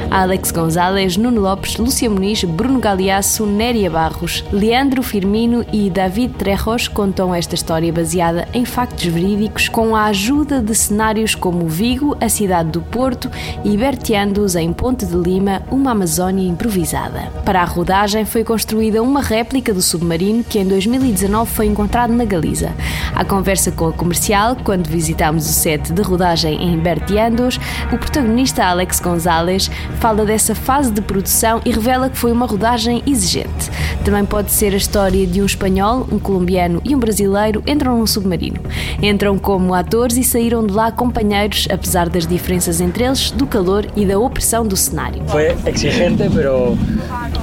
Alex 0.10 0.52
Gonzalez, 0.52 1.18
Nuno 1.18 1.42
Lopes, 1.42 1.78
Lúcia 1.78 2.10
Muniz, 2.10 2.44
Bruno 2.44 2.80
Galeasso, 2.80 3.46
Néria 3.46 3.90
Barros, 3.90 4.44
Leandro 4.52 5.04
Firmino 5.04 5.66
e 5.72 5.90
David 5.90 6.34
Trejos 6.36 6.88
contam 6.88 7.34
esta 7.34 7.56
história 7.56 7.92
baseada 7.92 8.48
em 8.54 8.66
factos 8.66 9.06
verídicos 9.06 9.68
com 9.70 9.96
a 9.96 10.06
ajuda 10.06 10.62
de 10.62 10.74
cenários 10.74 11.36
como 11.36 11.68
Vigo, 11.68 12.16
a 12.22 12.30
cidade 12.30 12.70
do 12.70 12.82
Porto 12.82 13.30
e 13.64 13.76
Berteandos 13.76 14.56
em 14.56 14.72
Ponte 14.72 15.06
de 15.06 15.16
Lima, 15.16 15.62
uma 15.70 15.92
Amazónia 15.92 16.48
improvisada. 16.48 17.32
Para 17.44 17.62
a 17.62 17.66
rodagem 17.66 18.26
foi 18.26 18.44
construída 18.44 19.04
uma 19.04 19.22
réplica 19.22 19.74
do 19.74 19.82
submarino 19.82 20.44
que 20.44 20.60
em 20.60 20.66
2019 20.66 21.52
foi 21.52 21.66
encontrado 21.66 22.14
na 22.14 22.26
Galiza. 22.26 22.74
À 23.16 23.26
conversa 23.26 23.72
com 23.72 23.88
a 23.88 23.94
comercial, 23.94 24.56
quando 24.64 24.88
visitámos 24.88 25.50
o 25.50 25.54
set 25.54 25.92
de 25.92 26.02
rodagem 26.02 26.62
em 26.62 26.78
Berteandos, 26.78 27.60
o 27.92 27.98
protagonista 27.98 28.66
Alex 28.66 29.00
Gonzalez 29.00 29.67
fala 30.00 30.26
dessa 30.26 30.54
fase 30.54 30.92
de 30.92 31.02
produção 31.02 31.62
e 31.66 31.72
revela 31.72 32.10
que 32.10 32.18
foi 32.18 32.32
uma 32.32 32.46
rodagem 32.46 33.04
exigente. 33.06 33.70
Também 34.04 34.26
pode 34.26 34.52
ser 34.52 34.74
a 34.74 34.78
história 34.78 35.26
de 35.28 35.42
um 35.42 35.46
espanhol, 35.46 36.08
um 36.12 36.20
colombiano 36.20 36.82
e 36.86 36.96
um 36.96 37.00
brasileiro 37.00 37.62
entram 37.68 37.98
num 37.98 38.08
submarino. 38.08 38.60
Entram 39.02 39.38
como 39.38 39.74
atores 39.74 40.18
e 40.18 40.24
saíram 40.24 40.66
de 40.66 40.74
lá 40.74 40.92
companheiros, 40.92 41.68
apesar 41.72 42.10
das 42.10 42.26
diferenças 42.26 42.80
entre 42.80 43.04
eles, 43.04 43.32
do 43.32 43.46
calor 43.46 43.86
e 43.96 44.06
da 44.06 44.18
opressão 44.18 44.66
do 44.66 44.78
cenário. 44.78 45.22
Fue 45.28 45.56
exigente, 45.66 46.30
pero, 46.34 46.78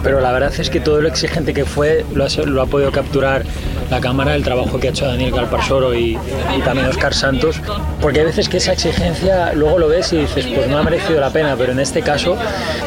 pero 0.03 0.21
la 0.21 0.33
verdad 0.33 0.53
es 0.59 0.69
que 0.69 0.81
todo 0.81 1.01
lo 1.01 1.09
exigente 1.09 1.53
que 1.53 1.65
fue 1.65 2.05
lo 2.15 2.25
ha, 2.25 2.29
lo 2.47 2.63
ha 2.63 2.67
podido 2.67 2.91
capturar 2.91 3.45
la 3.91 4.01
cámara, 4.01 4.35
el 4.35 4.43
trabajo 4.43 4.79
que 4.79 4.89
ha 4.89 4.91
hecho 4.91 5.07
Daniel 5.07 5.33
Galparsoro 5.33 5.95
y, 5.95 6.19
también 6.65 6.89
Oscar 6.89 7.15
Santos, 7.15 7.61
porque 8.01 8.21
hay 8.21 8.27
veces 8.27 8.49
que 8.49 8.57
esa 8.57 8.73
exigencia 8.73 9.53
luego 9.53 9.79
lo 9.79 9.89
ves 9.89 10.13
y 10.13 10.19
dices, 10.19 10.47
pues 10.47 10.69
no 10.69 10.79
ha 10.79 10.83
merecido 10.83 11.21
la 11.21 11.31
pena, 11.31 11.55
pero 11.57 11.73
en 11.73 11.81
este 11.81 12.03
caso 12.03 12.37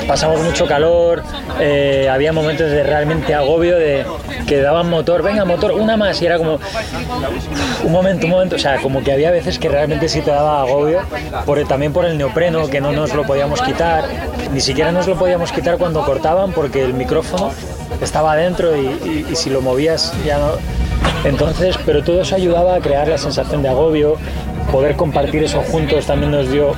pasamos 0.08 0.42
mucho 0.42 0.66
calor, 0.66 1.24
eh, 1.60 2.10
había 2.12 2.34
momentos 2.34 2.72
de 2.72 2.84
realmente 2.84 3.34
agobio, 3.34 3.77
de 3.77 4.06
que 4.48 4.62
daban 4.62 4.89
motor, 4.89 5.22
venga 5.22 5.46
motor, 5.46 5.72
una 5.74 5.98
más, 5.98 6.22
y 6.22 6.25
era 6.25 6.38
como 6.38 6.60
un 7.84 7.92
momento, 7.92 8.25
un 8.25 8.32
momento, 8.32 8.56
o 8.56 8.60
sea, 8.60 8.77
como 8.77 9.04
que 9.04 9.12
había 9.12 9.32
veces 9.32 9.60
que 9.60 9.70
realmente 9.70 10.10
sí 10.10 10.22
te 10.22 10.32
daba 10.32 10.62
agobio, 10.62 11.01
por, 11.46 11.63
también 11.68 11.94
por 11.94 12.06
el 12.06 12.18
neopreno, 12.18 12.68
que 12.70 12.82
no 12.82 12.92
nos 12.92 13.13
lo 13.13 13.24
podíamos 13.25 13.62
quitar, 13.62 14.06
ni 14.54 14.62
siquiera 14.62 14.92
nos 14.92 15.08
lo 15.08 15.18
podíamos 15.18 15.51
quitar 15.51 15.77
cuando 15.77 16.04
cortaban, 16.04 16.51
porque 16.54 16.84
el 16.84 16.94
micrófono 16.94 17.51
estaba 18.01 18.34
adentro 18.34 18.75
y, 18.75 19.25
y 19.30 19.36
si 19.36 19.50
lo 19.50 19.62
movías 19.62 20.13
ya 20.25 20.38
no... 20.38 20.76
Entonces, 21.27 21.75
pero 21.86 22.03
todo 22.03 22.22
eso 22.22 22.36
ayudaba 22.36 22.75
a 22.75 22.79
crear 22.79 23.07
la 23.07 23.17
sensación 23.17 23.62
de 23.62 23.67
agobio, 23.67 24.15
poder 24.72 24.96
compartir 24.96 25.43
eso 25.43 25.62
juntos 25.62 26.05
también 26.05 26.31
nos 26.31 26.50
dio 26.50 26.72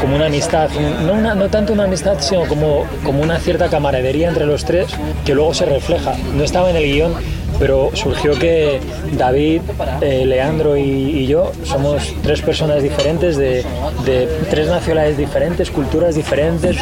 como 0.00 0.14
una 0.14 0.26
amistad, 0.26 0.70
no, 1.04 1.14
una, 1.14 1.34
no 1.34 1.48
tanto 1.48 1.72
una 1.72 1.84
amistad, 1.84 2.16
sino 2.20 2.46
como, 2.46 2.84
como 3.02 3.20
una 3.22 3.40
cierta 3.40 3.68
camaradería 3.68 4.28
entre 4.28 4.46
los 4.46 4.64
tres 4.64 4.86
que 5.24 5.34
luego 5.34 5.54
se 5.54 5.66
refleja. 5.66 6.14
No 6.34 6.44
estaba 6.44 6.70
en 6.70 6.76
el 6.76 6.84
guion, 6.84 7.14
pero 7.58 7.90
surgió 7.94 8.38
que 8.38 8.80
David, 9.12 9.62
eh, 10.00 10.24
Leandro 10.26 10.76
y, 10.76 10.82
y, 10.82 11.26
yo 11.26 11.52
somos 11.64 12.14
tres 12.22 12.42
personas 12.42 12.82
diferentes, 12.82 13.36
de, 13.36 13.64
de, 14.04 14.28
tres 14.50 14.68
nacionalidades 14.68 15.16
diferentes, 15.16 15.70
culturas 15.70 16.14
diferentes 16.14 16.76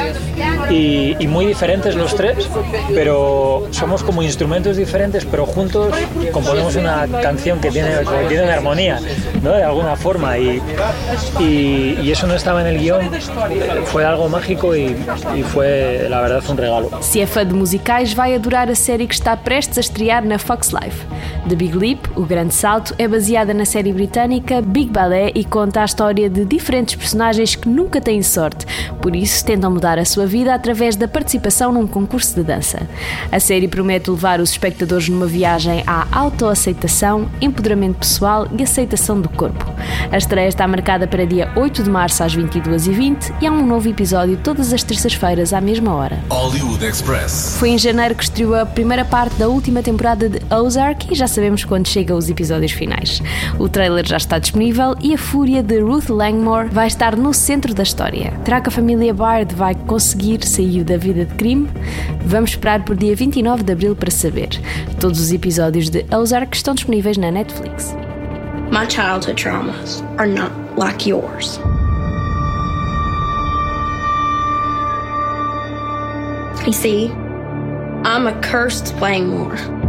y, 0.71 1.17
y, 1.19 1.27
muy 1.27 1.47
diferentes 1.47 1.95
los 1.95 2.15
tres, 2.15 2.49
pero 2.95 3.67
somos 3.71 4.03
como 4.03 4.23
instrumentos 4.23 4.77
diferentes, 4.77 5.25
pero 5.25 5.47
juntos 5.47 5.95
componemos 6.33 6.77
una 6.77 7.07
canción 7.23 7.61
que 7.61 7.71
tiene, 7.71 7.91
que 7.91 8.29
tiene 8.29 8.45
armonía, 8.51 9.01
¿no? 9.43 9.53
de 9.53 9.63
alguna 9.63 9.97
forma, 9.97 10.39
y, 10.39 10.61
y, 11.41 12.11
eso 12.11 12.27
no 12.27 12.35
estaba 12.35 12.61
en 12.61 12.69
el 12.69 12.79
guion, 12.79 13.11
fue 13.87 14.05
algo 14.05 14.29
mágico 14.29 14.77
y, 14.77 14.95
fue, 15.53 16.07
la 16.09 16.21
verdad, 16.21 16.43
un 16.49 16.57
regalo. 16.57 16.91
Se 17.01 17.21
é 17.21 17.27
fã 17.27 17.45
de 17.45 17.55
musicais, 17.55 18.13
vai 18.13 18.35
adorar 18.35 18.71
a 18.71 18.75
série 18.75 19.07
que 19.07 19.15
está 19.15 19.37
prestes 19.37 19.79
a 19.79 19.81
estrear 19.81 20.25
na 20.25 20.39
Fox 20.39 20.64
Life. 20.73 21.05
The 21.49 21.57
Big 21.57 21.77
Leap, 21.77 22.07
O 22.17 22.23
Grande 22.23 22.55
Salto, 22.55 22.95
é 22.97 23.07
baseada 23.07 23.53
na 23.53 23.67
série 23.67 23.93
britânica 23.93 24.63
Big 24.63 24.91
Ballet 24.91 25.31
e 25.35 25.45
conta 25.45 25.83
a 25.83 25.85
história 25.85 26.31
de 26.31 26.43
diferentes 26.43 26.95
personagens 26.95 27.55
que 27.55 27.69
nunca 27.69 28.01
têm 28.01 28.23
sorte, 28.23 28.65
por 29.03 29.15
isso 29.15 29.45
tentam 29.45 29.71
mudar 29.71 29.99
a 29.99 30.07
sua 30.07 30.25
vida 30.25 30.55
através 30.55 30.97
da 30.97 31.07
participação 31.07 31.71
num 31.71 31.87
concurso 31.87 32.35
de 32.37 32.43
dança. 32.43 32.89
A 33.31 33.39
série 33.39 33.69
promete 33.69 34.11
levar 34.11 34.41
os 34.41 34.51
espectadores 34.51 35.11
numa 35.11 35.27
viagem 35.27 35.85
à 35.87 36.07
autoaceitação, 36.11 37.29
empoderamento 37.43 37.99
pessoal 37.99 38.49
e 38.59 38.63
aceitação 38.63 39.21
do 39.21 39.29
corpo. 39.29 39.67
A 40.11 40.17
estreia 40.17 40.49
está 40.49 40.67
marcada 40.67 41.07
para 41.07 41.27
dia 41.27 41.53
8 41.57 41.83
de 41.83 41.91
março 41.91 42.23
às 42.25 42.35
22h20 42.35 43.35
e 43.43 43.47
há 43.47 43.53
um 43.53 43.67
novo 43.67 43.87
episódio 43.87 44.39
todas 44.43 44.73
as 44.73 44.83
terças-feiras 44.83 45.53
à 45.53 45.61
mesma 45.61 45.95
hora. 45.95 46.25
Hollywood 46.31 46.83
Express. 46.87 47.57
Foi 47.59 47.69
em 47.69 47.79
janeiro 47.79 48.15
que 48.15 48.25
estreou 48.25 48.55
a 48.55 48.65
primeira 48.65 49.05
parte 49.05 49.35
da 49.37 49.49
última 49.49 49.83
temporada 49.83 50.31
de 50.31 50.41
Ozark 50.51 51.13
e 51.13 51.15
já 51.15 51.27
sabemos 51.35 51.65
quando 51.65 51.89
chegam 51.89 52.17
os 52.17 52.31
episódios 52.31 52.73
finais. 52.73 53.21
O 53.59 53.69
trailer 53.69 54.07
já 54.07 54.17
está 54.17 54.39
disponível 54.39 54.95
e 55.01 55.15
a 55.15 55.19
fúria 55.19 55.63
de 55.63 55.81
Ruth 55.81 56.09
Langmore 56.09 56.69
vai 56.69 56.87
estar 56.87 57.17
no 57.17 57.35
centro 57.35 57.75
da 57.75 57.83
história. 57.83 58.33
Será 58.45 58.61
que 58.61 58.69
a 58.69 58.73
família 58.73 59.13
Bard 59.13 59.55
vai 59.55 59.75
conseguir 59.75 60.45
sair 60.47 60.85
da 60.85 60.97
vida 60.97 61.25
de 61.25 61.35
crime? 61.35 61.69
Vamos 62.25 62.51
esperar 62.51 62.85
por 62.85 62.97
dia 62.97 63.15
29 63.15 63.63
de 63.63 63.73
abril 63.73 63.97
para 63.97 64.11
saber. 64.11 64.49
Todos 65.01 65.21
os 65.21 65.33
episódios 65.33 65.91
de 65.91 66.07
Ozark 66.15 66.57
estão 66.57 66.75
disponíveis 66.75 67.17
na 67.17 67.31
Netflix. 67.31 67.95
My 68.71 68.87
childhood 68.89 69.37
traumas 69.37 70.03
are 70.19 70.27
not 70.27 70.53
like 70.77 71.09
yours. 71.09 71.59
You 76.67 76.73
see, 76.73 77.09
I'm 78.05 78.27
a 78.27 78.41
cursed 78.41 78.99
Langmore. 79.01 79.84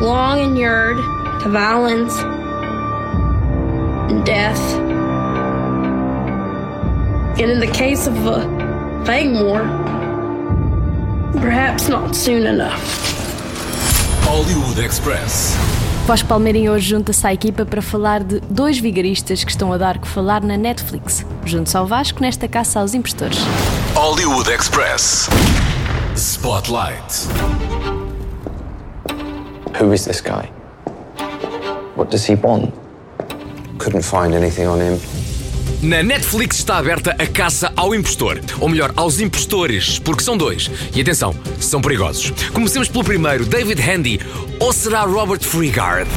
Long 0.00 0.38
inured 0.40 0.98
to 1.42 1.48
violence 1.48 2.18
and 4.10 4.24
death. 4.26 4.60
And 7.38 7.50
in 7.50 7.60
the 7.60 7.66
case 7.66 8.06
of 8.06 8.14
a 8.26 8.46
Langmore, 9.06 9.64
perhaps 11.40 11.88
not 11.88 12.14
soon 12.14 12.46
enough. 12.46 12.82
Hollywood 14.24 14.78
Express. 14.78 15.56
Vasco 16.06 16.28
Palmeirinho 16.28 16.72
hoje 16.72 16.90
junta-se 16.90 17.26
à 17.26 17.32
equipa 17.32 17.64
para 17.64 17.80
falar 17.80 18.22
de 18.22 18.40
dois 18.50 18.78
vigaristas 18.78 19.42
que 19.44 19.50
estão 19.50 19.72
a 19.72 19.78
dar 19.78 19.98
que 19.98 20.06
falar 20.06 20.42
na 20.42 20.56
Netflix. 20.56 21.24
Juntos 21.44 21.74
ao 21.74 21.86
Vasco 21.86 22.20
nesta 22.20 22.46
caça 22.46 22.80
aos 22.80 22.92
impostores. 22.92 23.38
Hollywood 23.94 24.50
Express. 24.50 25.28
Spotlight. 26.14 27.65
Who 29.78 29.92
is 29.92 30.06
this 30.06 30.22
guy? 30.22 30.46
What 31.96 32.10
does 32.10 32.24
he 32.24 32.34
want? 32.34 32.72
Couldn't 33.78 34.02
find 34.02 34.34
anything 34.34 34.66
on 34.66 34.80
him. 34.80 34.98
Na 35.82 36.02
Netflix 36.02 36.56
está 36.56 36.78
aberta 36.78 37.14
a 37.18 37.26
caça 37.26 37.70
ao 37.76 37.94
impostor, 37.94 38.40
ou 38.58 38.70
melhor, 38.70 38.92
aos 38.96 39.20
impostores, 39.20 39.98
porque 39.98 40.22
são 40.22 40.36
dois. 40.36 40.70
E 40.94 41.00
atenção, 41.02 41.34
são 41.60 41.82
perigosos. 41.82 42.32
Comecemos 42.54 42.88
pelo 42.88 43.04
primeiro, 43.04 43.44
David 43.44 43.78
Handy, 43.82 44.20
ou 44.58 44.72
será 44.72 45.02
Robert 45.02 45.44
Freegard? 45.44 46.08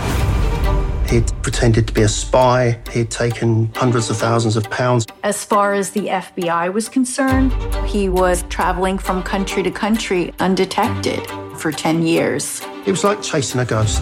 He'd 1.12 1.30
pretended 1.42 1.86
to 1.88 1.94
be 1.94 2.04
a 2.04 2.08
spy. 2.08 2.78
He'd 2.94 3.10
taken 3.10 3.70
hundreds 3.76 4.10
of 4.10 4.18
thousands 4.18 4.56
of 4.56 4.70
pounds. 4.70 5.06
As 5.22 5.44
far 5.44 5.74
as 5.74 5.90
the 5.90 6.08
FBI 6.08 6.72
was 6.72 6.88
concerned, 6.88 7.52
he 7.86 8.08
was 8.08 8.46
traveling 8.48 8.98
from 8.98 9.22
country 9.24 9.64
to 9.64 9.72
country 9.72 10.34
undetected 10.40 11.28
for 11.58 11.74
10 11.74 12.04
years. 12.04 12.62
It 12.88 12.92
was 12.92 13.04
like 13.04 13.22
chasing 13.22 13.60
a 13.60 13.66
ghost. 13.66 14.02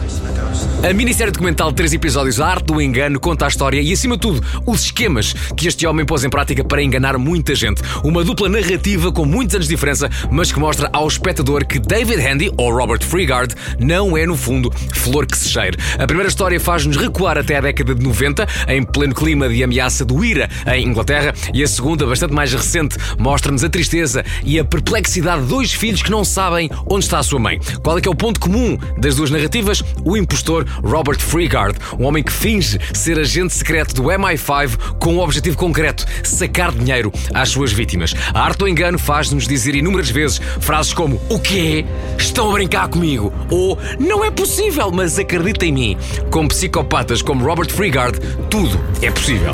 A 0.87 0.93
minissérie 0.93 1.31
documental 1.31 1.71
de 1.71 1.75
três 1.75 1.93
episódios, 1.93 2.39
A 2.39 2.47
Arte 2.47 2.65
do 2.65 2.79
Engano, 2.79 3.19
conta 3.19 3.45
a 3.45 3.47
história 3.47 3.81
e, 3.81 3.91
acima 3.91 4.15
de 4.15 4.21
tudo, 4.21 4.43
os 4.65 4.81
esquemas 4.81 5.33
que 5.55 5.67
este 5.67 5.87
homem 5.87 6.05
pôs 6.05 6.23
em 6.23 6.29
prática 6.29 6.63
para 6.63 6.81
enganar 6.83 7.17
muita 7.17 7.55
gente. 7.55 7.81
Uma 8.03 8.23
dupla 8.23 8.47
narrativa 8.47 9.11
com 9.11 9.25
muitos 9.25 9.55
anos 9.55 9.67
de 9.67 9.73
diferença, 9.73 10.09
mas 10.29 10.51
que 10.51 10.59
mostra 10.59 10.89
ao 10.93 11.07
espectador 11.07 11.65
que 11.65 11.79
David 11.79 12.21
Handy, 12.21 12.51
ou 12.55 12.71
Robert 12.71 13.03
Freegard, 13.03 13.55
não 13.79 14.15
é, 14.15 14.25
no 14.25 14.37
fundo, 14.37 14.71
flor 14.93 15.25
que 15.25 15.37
se 15.37 15.49
cheire. 15.49 15.77
A 15.97 16.05
primeira 16.05 16.29
história 16.29 16.59
faz-nos 16.59 16.97
recuar 16.97 17.37
até 17.37 17.57
a 17.57 17.61
década 17.61 17.95
de 17.95 18.03
90, 18.03 18.47
em 18.67 18.83
pleno 18.83 19.15
clima 19.15 19.49
de 19.49 19.63
ameaça 19.63 20.05
do 20.05 20.23
IRA 20.23 20.47
em 20.67 20.87
Inglaterra, 20.87 21.33
e 21.53 21.63
a 21.63 21.67
segunda, 21.67 22.05
bastante 22.05 22.33
mais 22.33 22.53
recente, 22.53 22.95
mostra-nos 23.17 23.63
a 23.63 23.69
tristeza 23.69 24.23
e 24.43 24.59
a 24.59 24.63
perplexidade 24.63 25.41
de 25.41 25.47
dois 25.47 25.73
filhos 25.73 26.03
que 26.03 26.11
não 26.11 26.23
sabem 26.23 26.69
onde 26.89 27.05
está 27.05 27.17
a 27.17 27.23
sua 27.23 27.39
mãe. 27.39 27.59
Qual 27.81 27.97
é 27.97 28.01
que 28.01 28.07
é 28.07 28.11
o 28.11 28.15
ponto 28.15 28.39
comum 28.39 28.66
das 28.97 29.15
duas 29.15 29.29
narrativas? 29.29 29.83
O 30.03 30.17
impostor 30.17 30.65
Robert 30.83 31.19
Freegard, 31.19 31.77
um 31.99 32.05
homem 32.05 32.23
que 32.23 32.33
finge 32.33 32.79
ser 32.93 33.19
agente 33.19 33.53
secreto 33.53 33.93
do 33.93 34.03
MI5 34.03 34.97
com 34.99 35.13
um 35.13 35.19
objetivo 35.19 35.57
concreto: 35.57 36.05
sacar 36.23 36.71
dinheiro 36.71 37.11
às 37.33 37.49
suas 37.49 37.71
vítimas. 37.71 38.13
A 38.33 38.41
arte 38.41 38.59
do 38.59 38.67
engano 38.67 38.99
faz-nos 38.99 39.47
dizer 39.47 39.75
inúmeras 39.75 40.09
vezes 40.09 40.39
frases 40.59 40.93
como: 40.93 41.21
O 41.29 41.39
quê? 41.39 41.85
Estão 42.17 42.49
a 42.49 42.53
brincar 42.53 42.87
comigo? 42.87 43.31
Ou 43.49 43.77
Não 43.99 44.23
é 44.23 44.31
possível, 44.31 44.91
mas 44.91 45.19
acredita 45.19 45.65
em 45.65 45.71
mim. 45.71 45.97
Com 46.31 46.47
psicopatas 46.47 47.21
como 47.21 47.45
Robert 47.45 47.71
Freegard, 47.71 48.19
tudo 48.49 48.79
é 49.01 49.11
possível. 49.11 49.53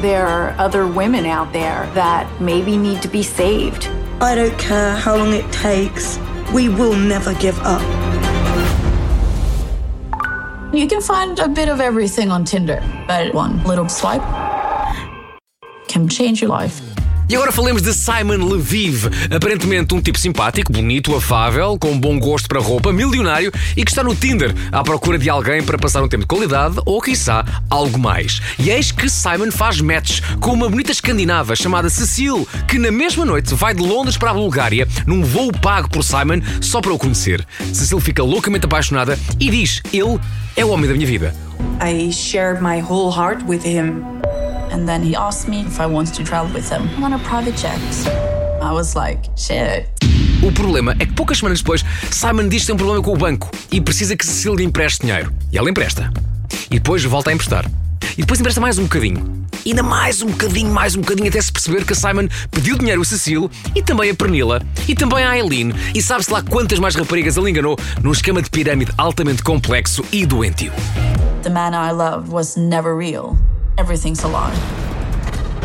There 0.00 0.26
are 0.26 0.54
other 0.58 0.86
women 0.86 1.26
out 1.26 1.52
there 1.52 1.86
that 1.94 2.26
maybe 2.40 2.76
need 2.76 3.02
to 3.02 3.08
be 3.08 3.22
saved. 3.22 3.88
I 4.20 4.34
don't 4.34 4.56
care 4.58 4.96
how 4.96 5.16
long 5.16 5.32
it 5.32 5.50
takes. 5.52 6.18
We 6.52 6.68
will 6.68 6.96
never 6.96 7.34
give 7.34 7.58
up. 7.60 8.11
You 10.72 10.86
can 10.88 11.02
find 11.02 11.38
a 11.38 11.48
bit 11.48 11.68
of 11.68 11.82
everything 11.82 12.30
on 12.30 12.46
Tinder, 12.46 12.82
but 13.06 13.34
one 13.34 13.62
little 13.64 13.90
swipe 13.90 14.22
can 15.86 16.08
change 16.08 16.40
your 16.40 16.48
life. 16.48 16.91
E 17.32 17.34
agora 17.34 17.50
falemos 17.50 17.80
de 17.80 17.94
Simon 17.94 18.44
Leviev, 18.46 19.06
aparentemente 19.34 19.94
um 19.94 20.02
tipo 20.02 20.18
simpático, 20.18 20.70
bonito, 20.70 21.16
afável, 21.16 21.78
com 21.78 21.98
bom 21.98 22.18
gosto 22.18 22.46
para 22.46 22.60
roupa, 22.60 22.92
milionário 22.92 23.50
e 23.74 23.82
que 23.82 23.90
está 23.90 24.04
no 24.04 24.14
Tinder 24.14 24.54
à 24.70 24.82
procura 24.82 25.18
de 25.18 25.30
alguém 25.30 25.62
para 25.62 25.78
passar 25.78 26.02
um 26.02 26.08
tempo 26.08 26.24
de 26.24 26.26
qualidade 26.26 26.76
ou, 26.84 27.00
quiçá, 27.00 27.42
algo 27.70 27.98
mais. 27.98 28.42
E 28.58 28.68
eis 28.68 28.92
que 28.92 29.08
Simon 29.08 29.50
faz 29.50 29.80
matches 29.80 30.20
com 30.40 30.50
uma 30.50 30.68
bonita 30.68 30.92
escandinava 30.92 31.56
chamada 31.56 31.88
Cecile, 31.88 32.46
que 32.68 32.78
na 32.78 32.90
mesma 32.90 33.24
noite 33.24 33.54
vai 33.54 33.72
de 33.72 33.80
Londres 33.80 34.18
para 34.18 34.32
a 34.32 34.34
Bulgária 34.34 34.86
num 35.06 35.24
voo 35.24 35.50
pago 35.52 35.88
por 35.88 36.04
Simon 36.04 36.42
só 36.60 36.82
para 36.82 36.92
o 36.92 36.98
conhecer. 36.98 37.42
Cecile 37.72 38.02
fica 38.02 38.22
loucamente 38.22 38.66
apaixonada 38.66 39.18
e 39.40 39.48
diz: 39.48 39.80
Ele 39.90 40.20
é 40.54 40.66
o 40.66 40.68
homem 40.68 40.86
da 40.86 40.92
minha 40.92 41.06
vida. 41.06 41.34
I 41.80 42.12
shared 42.12 42.60
my 42.62 42.82
whole 42.82 43.10
heart 43.10 43.42
with 43.48 43.64
him. 43.64 44.04
And 44.72 44.86
then 44.86 45.02
he 45.02 45.14
asked 45.14 45.50
me 45.50 45.60
if 45.60 45.78
I 45.78 45.86
wanted 45.86 46.14
to 46.14 46.24
travel 46.24 46.50
with 46.54 46.70
him 46.70 46.88
on 47.04 47.12
a 47.12 47.18
private 47.18 47.56
jet. 47.56 47.78
I 48.62 48.72
was 48.72 48.94
like, 48.94 49.28
shit. 49.36 49.86
O 50.42 50.50
problema 50.50 50.96
é 50.98 51.04
que 51.04 51.12
poucas 51.12 51.38
semanas 51.38 51.58
depois, 51.58 51.84
Simon 52.10 52.48
diz 52.48 52.62
que 52.62 52.68
tem 52.68 52.74
um 52.74 52.78
problema 52.78 53.02
com 53.02 53.12
o 53.12 53.16
banco 53.16 53.50
e 53.70 53.80
precisa 53.80 54.16
que 54.16 54.24
Cecília 54.24 54.56
lhe 54.56 54.64
empreste 54.64 55.02
dinheiro. 55.02 55.32
E 55.52 55.58
ela 55.58 55.68
empresta. 55.68 56.10
E 56.70 56.78
depois 56.78 57.04
volta 57.04 57.30
a 57.30 57.34
emprestar. 57.34 57.70
E 58.16 58.22
depois 58.22 58.40
empresta 58.40 58.60
mais 58.60 58.78
um 58.78 58.84
bocadinho. 58.84 59.46
E 59.64 59.70
ainda 59.70 59.82
mais 59.82 60.22
um 60.22 60.26
bocadinho, 60.26 60.72
mais 60.72 60.96
um 60.96 61.00
bocadinho, 61.00 61.28
até 61.28 61.40
se 61.40 61.52
perceber 61.52 61.84
que 61.84 61.92
a 61.92 61.96
Simon 61.96 62.28
pediu 62.50 62.76
dinheiro 62.78 63.02
a 63.02 63.04
Cecile 63.04 63.50
e 63.74 63.82
também 63.82 64.10
a 64.10 64.14
Pernila 64.14 64.62
e 64.88 64.94
também 64.94 65.22
a 65.22 65.36
Eileen. 65.36 65.72
E 65.94 66.00
sabe-se 66.00 66.32
lá 66.32 66.42
quantas 66.42 66.78
mais 66.78 66.94
raparigas 66.94 67.36
ele 67.36 67.50
enganou 67.50 67.78
num 68.02 68.10
esquema 68.10 68.40
de 68.40 68.48
pirâmide 68.48 68.90
altamente 68.96 69.42
complexo 69.42 70.02
e 70.10 70.24
doentio. 70.24 70.72
The 71.42 71.50
man 71.50 71.72
I 71.74 71.92
loved 71.92 72.32
was 72.32 72.56
never 72.56 72.96
real. 72.96 73.36
Everything's 73.78 74.24
a 74.24 74.28
lie. 74.28 74.92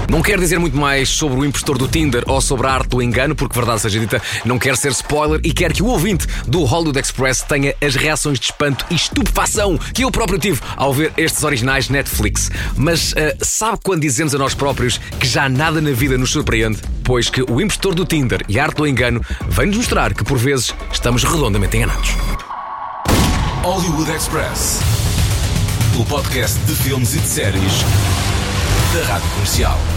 Não 0.10 0.22
quero 0.22 0.40
dizer 0.40 0.58
muito 0.58 0.78
mais 0.78 1.10
sobre 1.10 1.38
o 1.38 1.46
impostor 1.46 1.78
do 1.78 1.86
Tinder 1.86 2.24
ou 2.28 2.40
sobre 2.40 2.66
a 2.66 2.72
arte 2.72 2.90
do 2.90 3.02
engano, 3.02 3.36
porque 3.36 3.54
verdade 3.54 3.82
seja 3.82 4.00
dita, 4.00 4.22
não 4.46 4.58
quero 4.58 4.78
ser 4.78 4.92
spoiler 4.94 5.42
e 5.44 5.52
quero 5.52 5.74
que 5.74 5.84
o 5.84 5.88
ouvinte 5.88 6.26
do 6.48 6.64
Hollywood 6.64 6.98
Express 6.98 7.42
tenha 7.42 7.76
as 7.82 7.96
reações 7.96 8.40
de 8.40 8.46
espanto 8.46 8.86
e 8.90 8.96
estupefação 8.96 9.78
que 9.78 10.06
eu 10.06 10.12
próprio 10.12 10.40
tive 10.40 10.62
ao 10.78 10.94
ver 10.94 11.12
estes 11.18 11.44
originais 11.44 11.90
Netflix. 11.90 12.50
Mas 12.78 13.12
uh, 13.12 13.16
sabe 13.42 13.80
quando 13.84 14.02
dizemos 14.02 14.34
a 14.34 14.38
nós 14.38 14.54
próprios 14.54 14.98
que 15.20 15.28
já 15.28 15.50
nada 15.50 15.82
na 15.82 15.92
vida 15.92 16.18
nos 16.18 16.32
surpreende? 16.32 16.80
Pois 17.04 17.30
que 17.30 17.42
o 17.42 17.60
impostor 17.60 17.94
do 17.94 18.06
Tinder 18.06 18.46
e 18.48 18.58
a 18.58 18.64
arte 18.64 18.78
do 18.78 18.88
engano 18.88 19.22
vem-nos 19.50 19.76
mostrar 19.76 20.14
que 20.14 20.24
por 20.24 20.38
vezes 20.38 20.74
estamos 20.92 21.26
redondamente 21.26 21.76
enganados. 21.76 22.12
Hollywood 23.62 24.10
Express. 24.12 24.97
O 25.98 26.06
podcast 26.06 26.60
de 26.60 26.76
filmes 26.76 27.16
e 27.16 27.18
de 27.18 27.28
séries 27.28 27.74
da 28.94 29.14
Rádio 29.14 29.30
Comercial. 29.32 29.97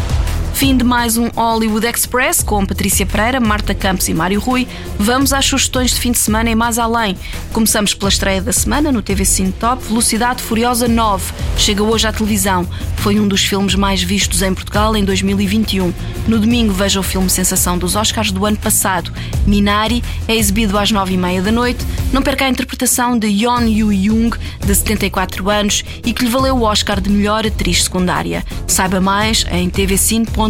Fim 0.52 0.76
de 0.76 0.84
mais 0.84 1.16
um 1.16 1.28
Hollywood 1.28 1.86
Express 1.86 2.42
com 2.42 2.66
Patrícia 2.66 3.06
Pereira, 3.06 3.40
Marta 3.40 3.74
Campos 3.74 4.08
e 4.08 4.14
Mário 4.14 4.38
Rui. 4.38 4.68
Vamos 4.98 5.32
às 5.32 5.46
sugestões 5.46 5.92
de 5.92 6.00
fim 6.00 6.12
de 6.12 6.18
semana 6.18 6.50
e 6.50 6.54
mais 6.54 6.78
além. 6.78 7.16
Começamos 7.50 7.94
pela 7.94 8.10
estreia 8.10 8.42
da 8.42 8.52
semana 8.52 8.92
no 8.92 9.00
TV 9.00 9.24
Cine 9.24 9.52
Top, 9.52 9.82
Velocidade 9.82 10.42
Furiosa 10.42 10.86
9. 10.86 11.32
Chega 11.56 11.82
hoje 11.82 12.06
à 12.06 12.12
televisão. 12.12 12.68
Foi 12.96 13.18
um 13.18 13.26
dos 13.26 13.42
filmes 13.42 13.74
mais 13.74 14.02
vistos 14.02 14.42
em 14.42 14.52
Portugal 14.52 14.94
em 14.94 15.02
2021. 15.02 15.94
No 16.28 16.38
domingo 16.38 16.74
veja 16.74 17.00
o 17.00 17.02
filme 17.02 17.30
Sensação 17.30 17.78
dos 17.78 17.96
Oscars 17.96 18.30
do 18.30 18.44
ano 18.44 18.58
passado. 18.58 19.10
Minari 19.46 20.04
é 20.28 20.36
exibido 20.36 20.76
às 20.76 20.92
9h30 20.92 21.40
da 21.40 21.52
noite. 21.52 21.86
Não 22.12 22.20
perca 22.20 22.44
a 22.44 22.50
interpretação 22.50 23.18
de 23.18 23.28
Yeon 23.28 23.62
Yu 23.62 23.92
Jung, 23.94 24.36
de 24.60 24.74
74 24.74 25.48
anos, 25.48 25.82
e 26.04 26.12
que 26.12 26.24
lhe 26.24 26.30
valeu 26.30 26.56
o 26.56 26.62
Oscar 26.62 27.00
de 27.00 27.08
melhor 27.08 27.46
atriz 27.46 27.84
secundária. 27.84 28.44
Saiba 28.66 29.00
mais 29.00 29.46
em 29.50 29.70
tvcine.com 29.70 30.49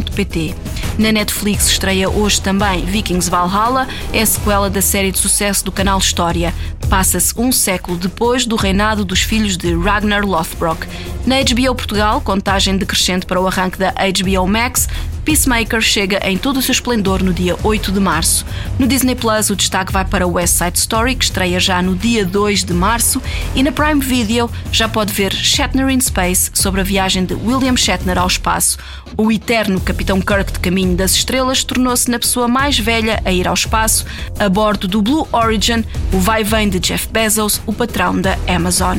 na 0.98 1.12
Netflix 1.12 1.66
estreia 1.68 2.10
hoje 2.10 2.40
também 2.40 2.84
Vikings 2.84 3.30
Valhalla, 3.30 3.88
é 4.12 4.24
sequela 4.24 4.68
da 4.68 4.82
série 4.82 5.10
de 5.10 5.18
sucesso 5.18 5.64
do 5.64 5.72
canal 5.72 5.98
História. 5.98 6.52
Passa-se 6.88 7.32
um 7.38 7.50
século 7.50 7.96
depois 7.96 8.44
do 8.44 8.56
reinado 8.56 9.04
dos 9.04 9.22
filhos 9.22 9.56
de 9.56 9.74
Ragnar 9.74 10.24
Lothbrok. 10.26 10.86
Na 11.24 11.36
HBO 11.36 11.74
Portugal, 11.74 12.20
contagem 12.20 12.76
decrescente 12.76 13.24
para 13.24 13.40
o 13.40 13.46
arranque 13.46 13.78
da 13.78 13.92
HBO 13.92 14.46
Max, 14.46 14.88
Peacemaker 15.24 15.80
chega 15.80 16.20
em 16.24 16.36
todo 16.36 16.58
o 16.58 16.62
seu 16.62 16.72
esplendor 16.72 17.22
no 17.22 17.32
dia 17.32 17.56
8 17.62 17.92
de 17.92 18.00
março. 18.00 18.44
No 18.78 18.86
Disney 18.86 19.14
Plus, 19.14 19.50
o 19.50 19.56
destaque 19.56 19.92
vai 19.92 20.04
para 20.04 20.26
West 20.26 20.54
Side 20.54 20.78
Story, 20.78 21.14
que 21.14 21.24
estreia 21.24 21.60
já 21.60 21.80
no 21.82 21.94
dia 21.94 22.24
2 22.24 22.64
de 22.64 22.72
março, 22.72 23.22
e 23.54 23.62
na 23.62 23.72
Prime 23.72 24.00
Video 24.00 24.50
já 24.72 24.88
pode 24.88 25.12
ver 25.12 25.32
Shatner 25.32 25.88
in 25.88 26.00
Space, 26.00 26.50
sobre 26.54 26.80
a 26.80 26.84
viagem 26.84 27.24
de 27.24 27.34
William 27.34 27.76
Shatner 27.76 28.18
ao 28.18 28.26
espaço. 28.26 28.78
O 29.16 29.30
eterno 29.30 29.80
Capitão 29.80 30.20
Kirk 30.20 30.52
de 30.52 30.60
Caminho 30.60 30.96
das 30.96 31.12
Estrelas 31.12 31.64
tornou-se 31.64 32.10
na 32.10 32.18
pessoa 32.18 32.48
mais 32.48 32.78
velha 32.78 33.20
a 33.24 33.32
ir 33.32 33.46
ao 33.46 33.54
espaço, 33.54 34.04
a 34.38 34.48
bordo 34.48 34.88
do 34.88 35.02
Blue 35.02 35.28
Origin, 35.32 35.84
o 36.12 36.18
vai-vem 36.18 36.68
de 36.68 36.78
Jeff 36.78 37.08
Bezos, 37.08 37.60
o 37.66 37.72
patrão 37.72 38.20
da 38.20 38.38
Amazon. 38.48 38.98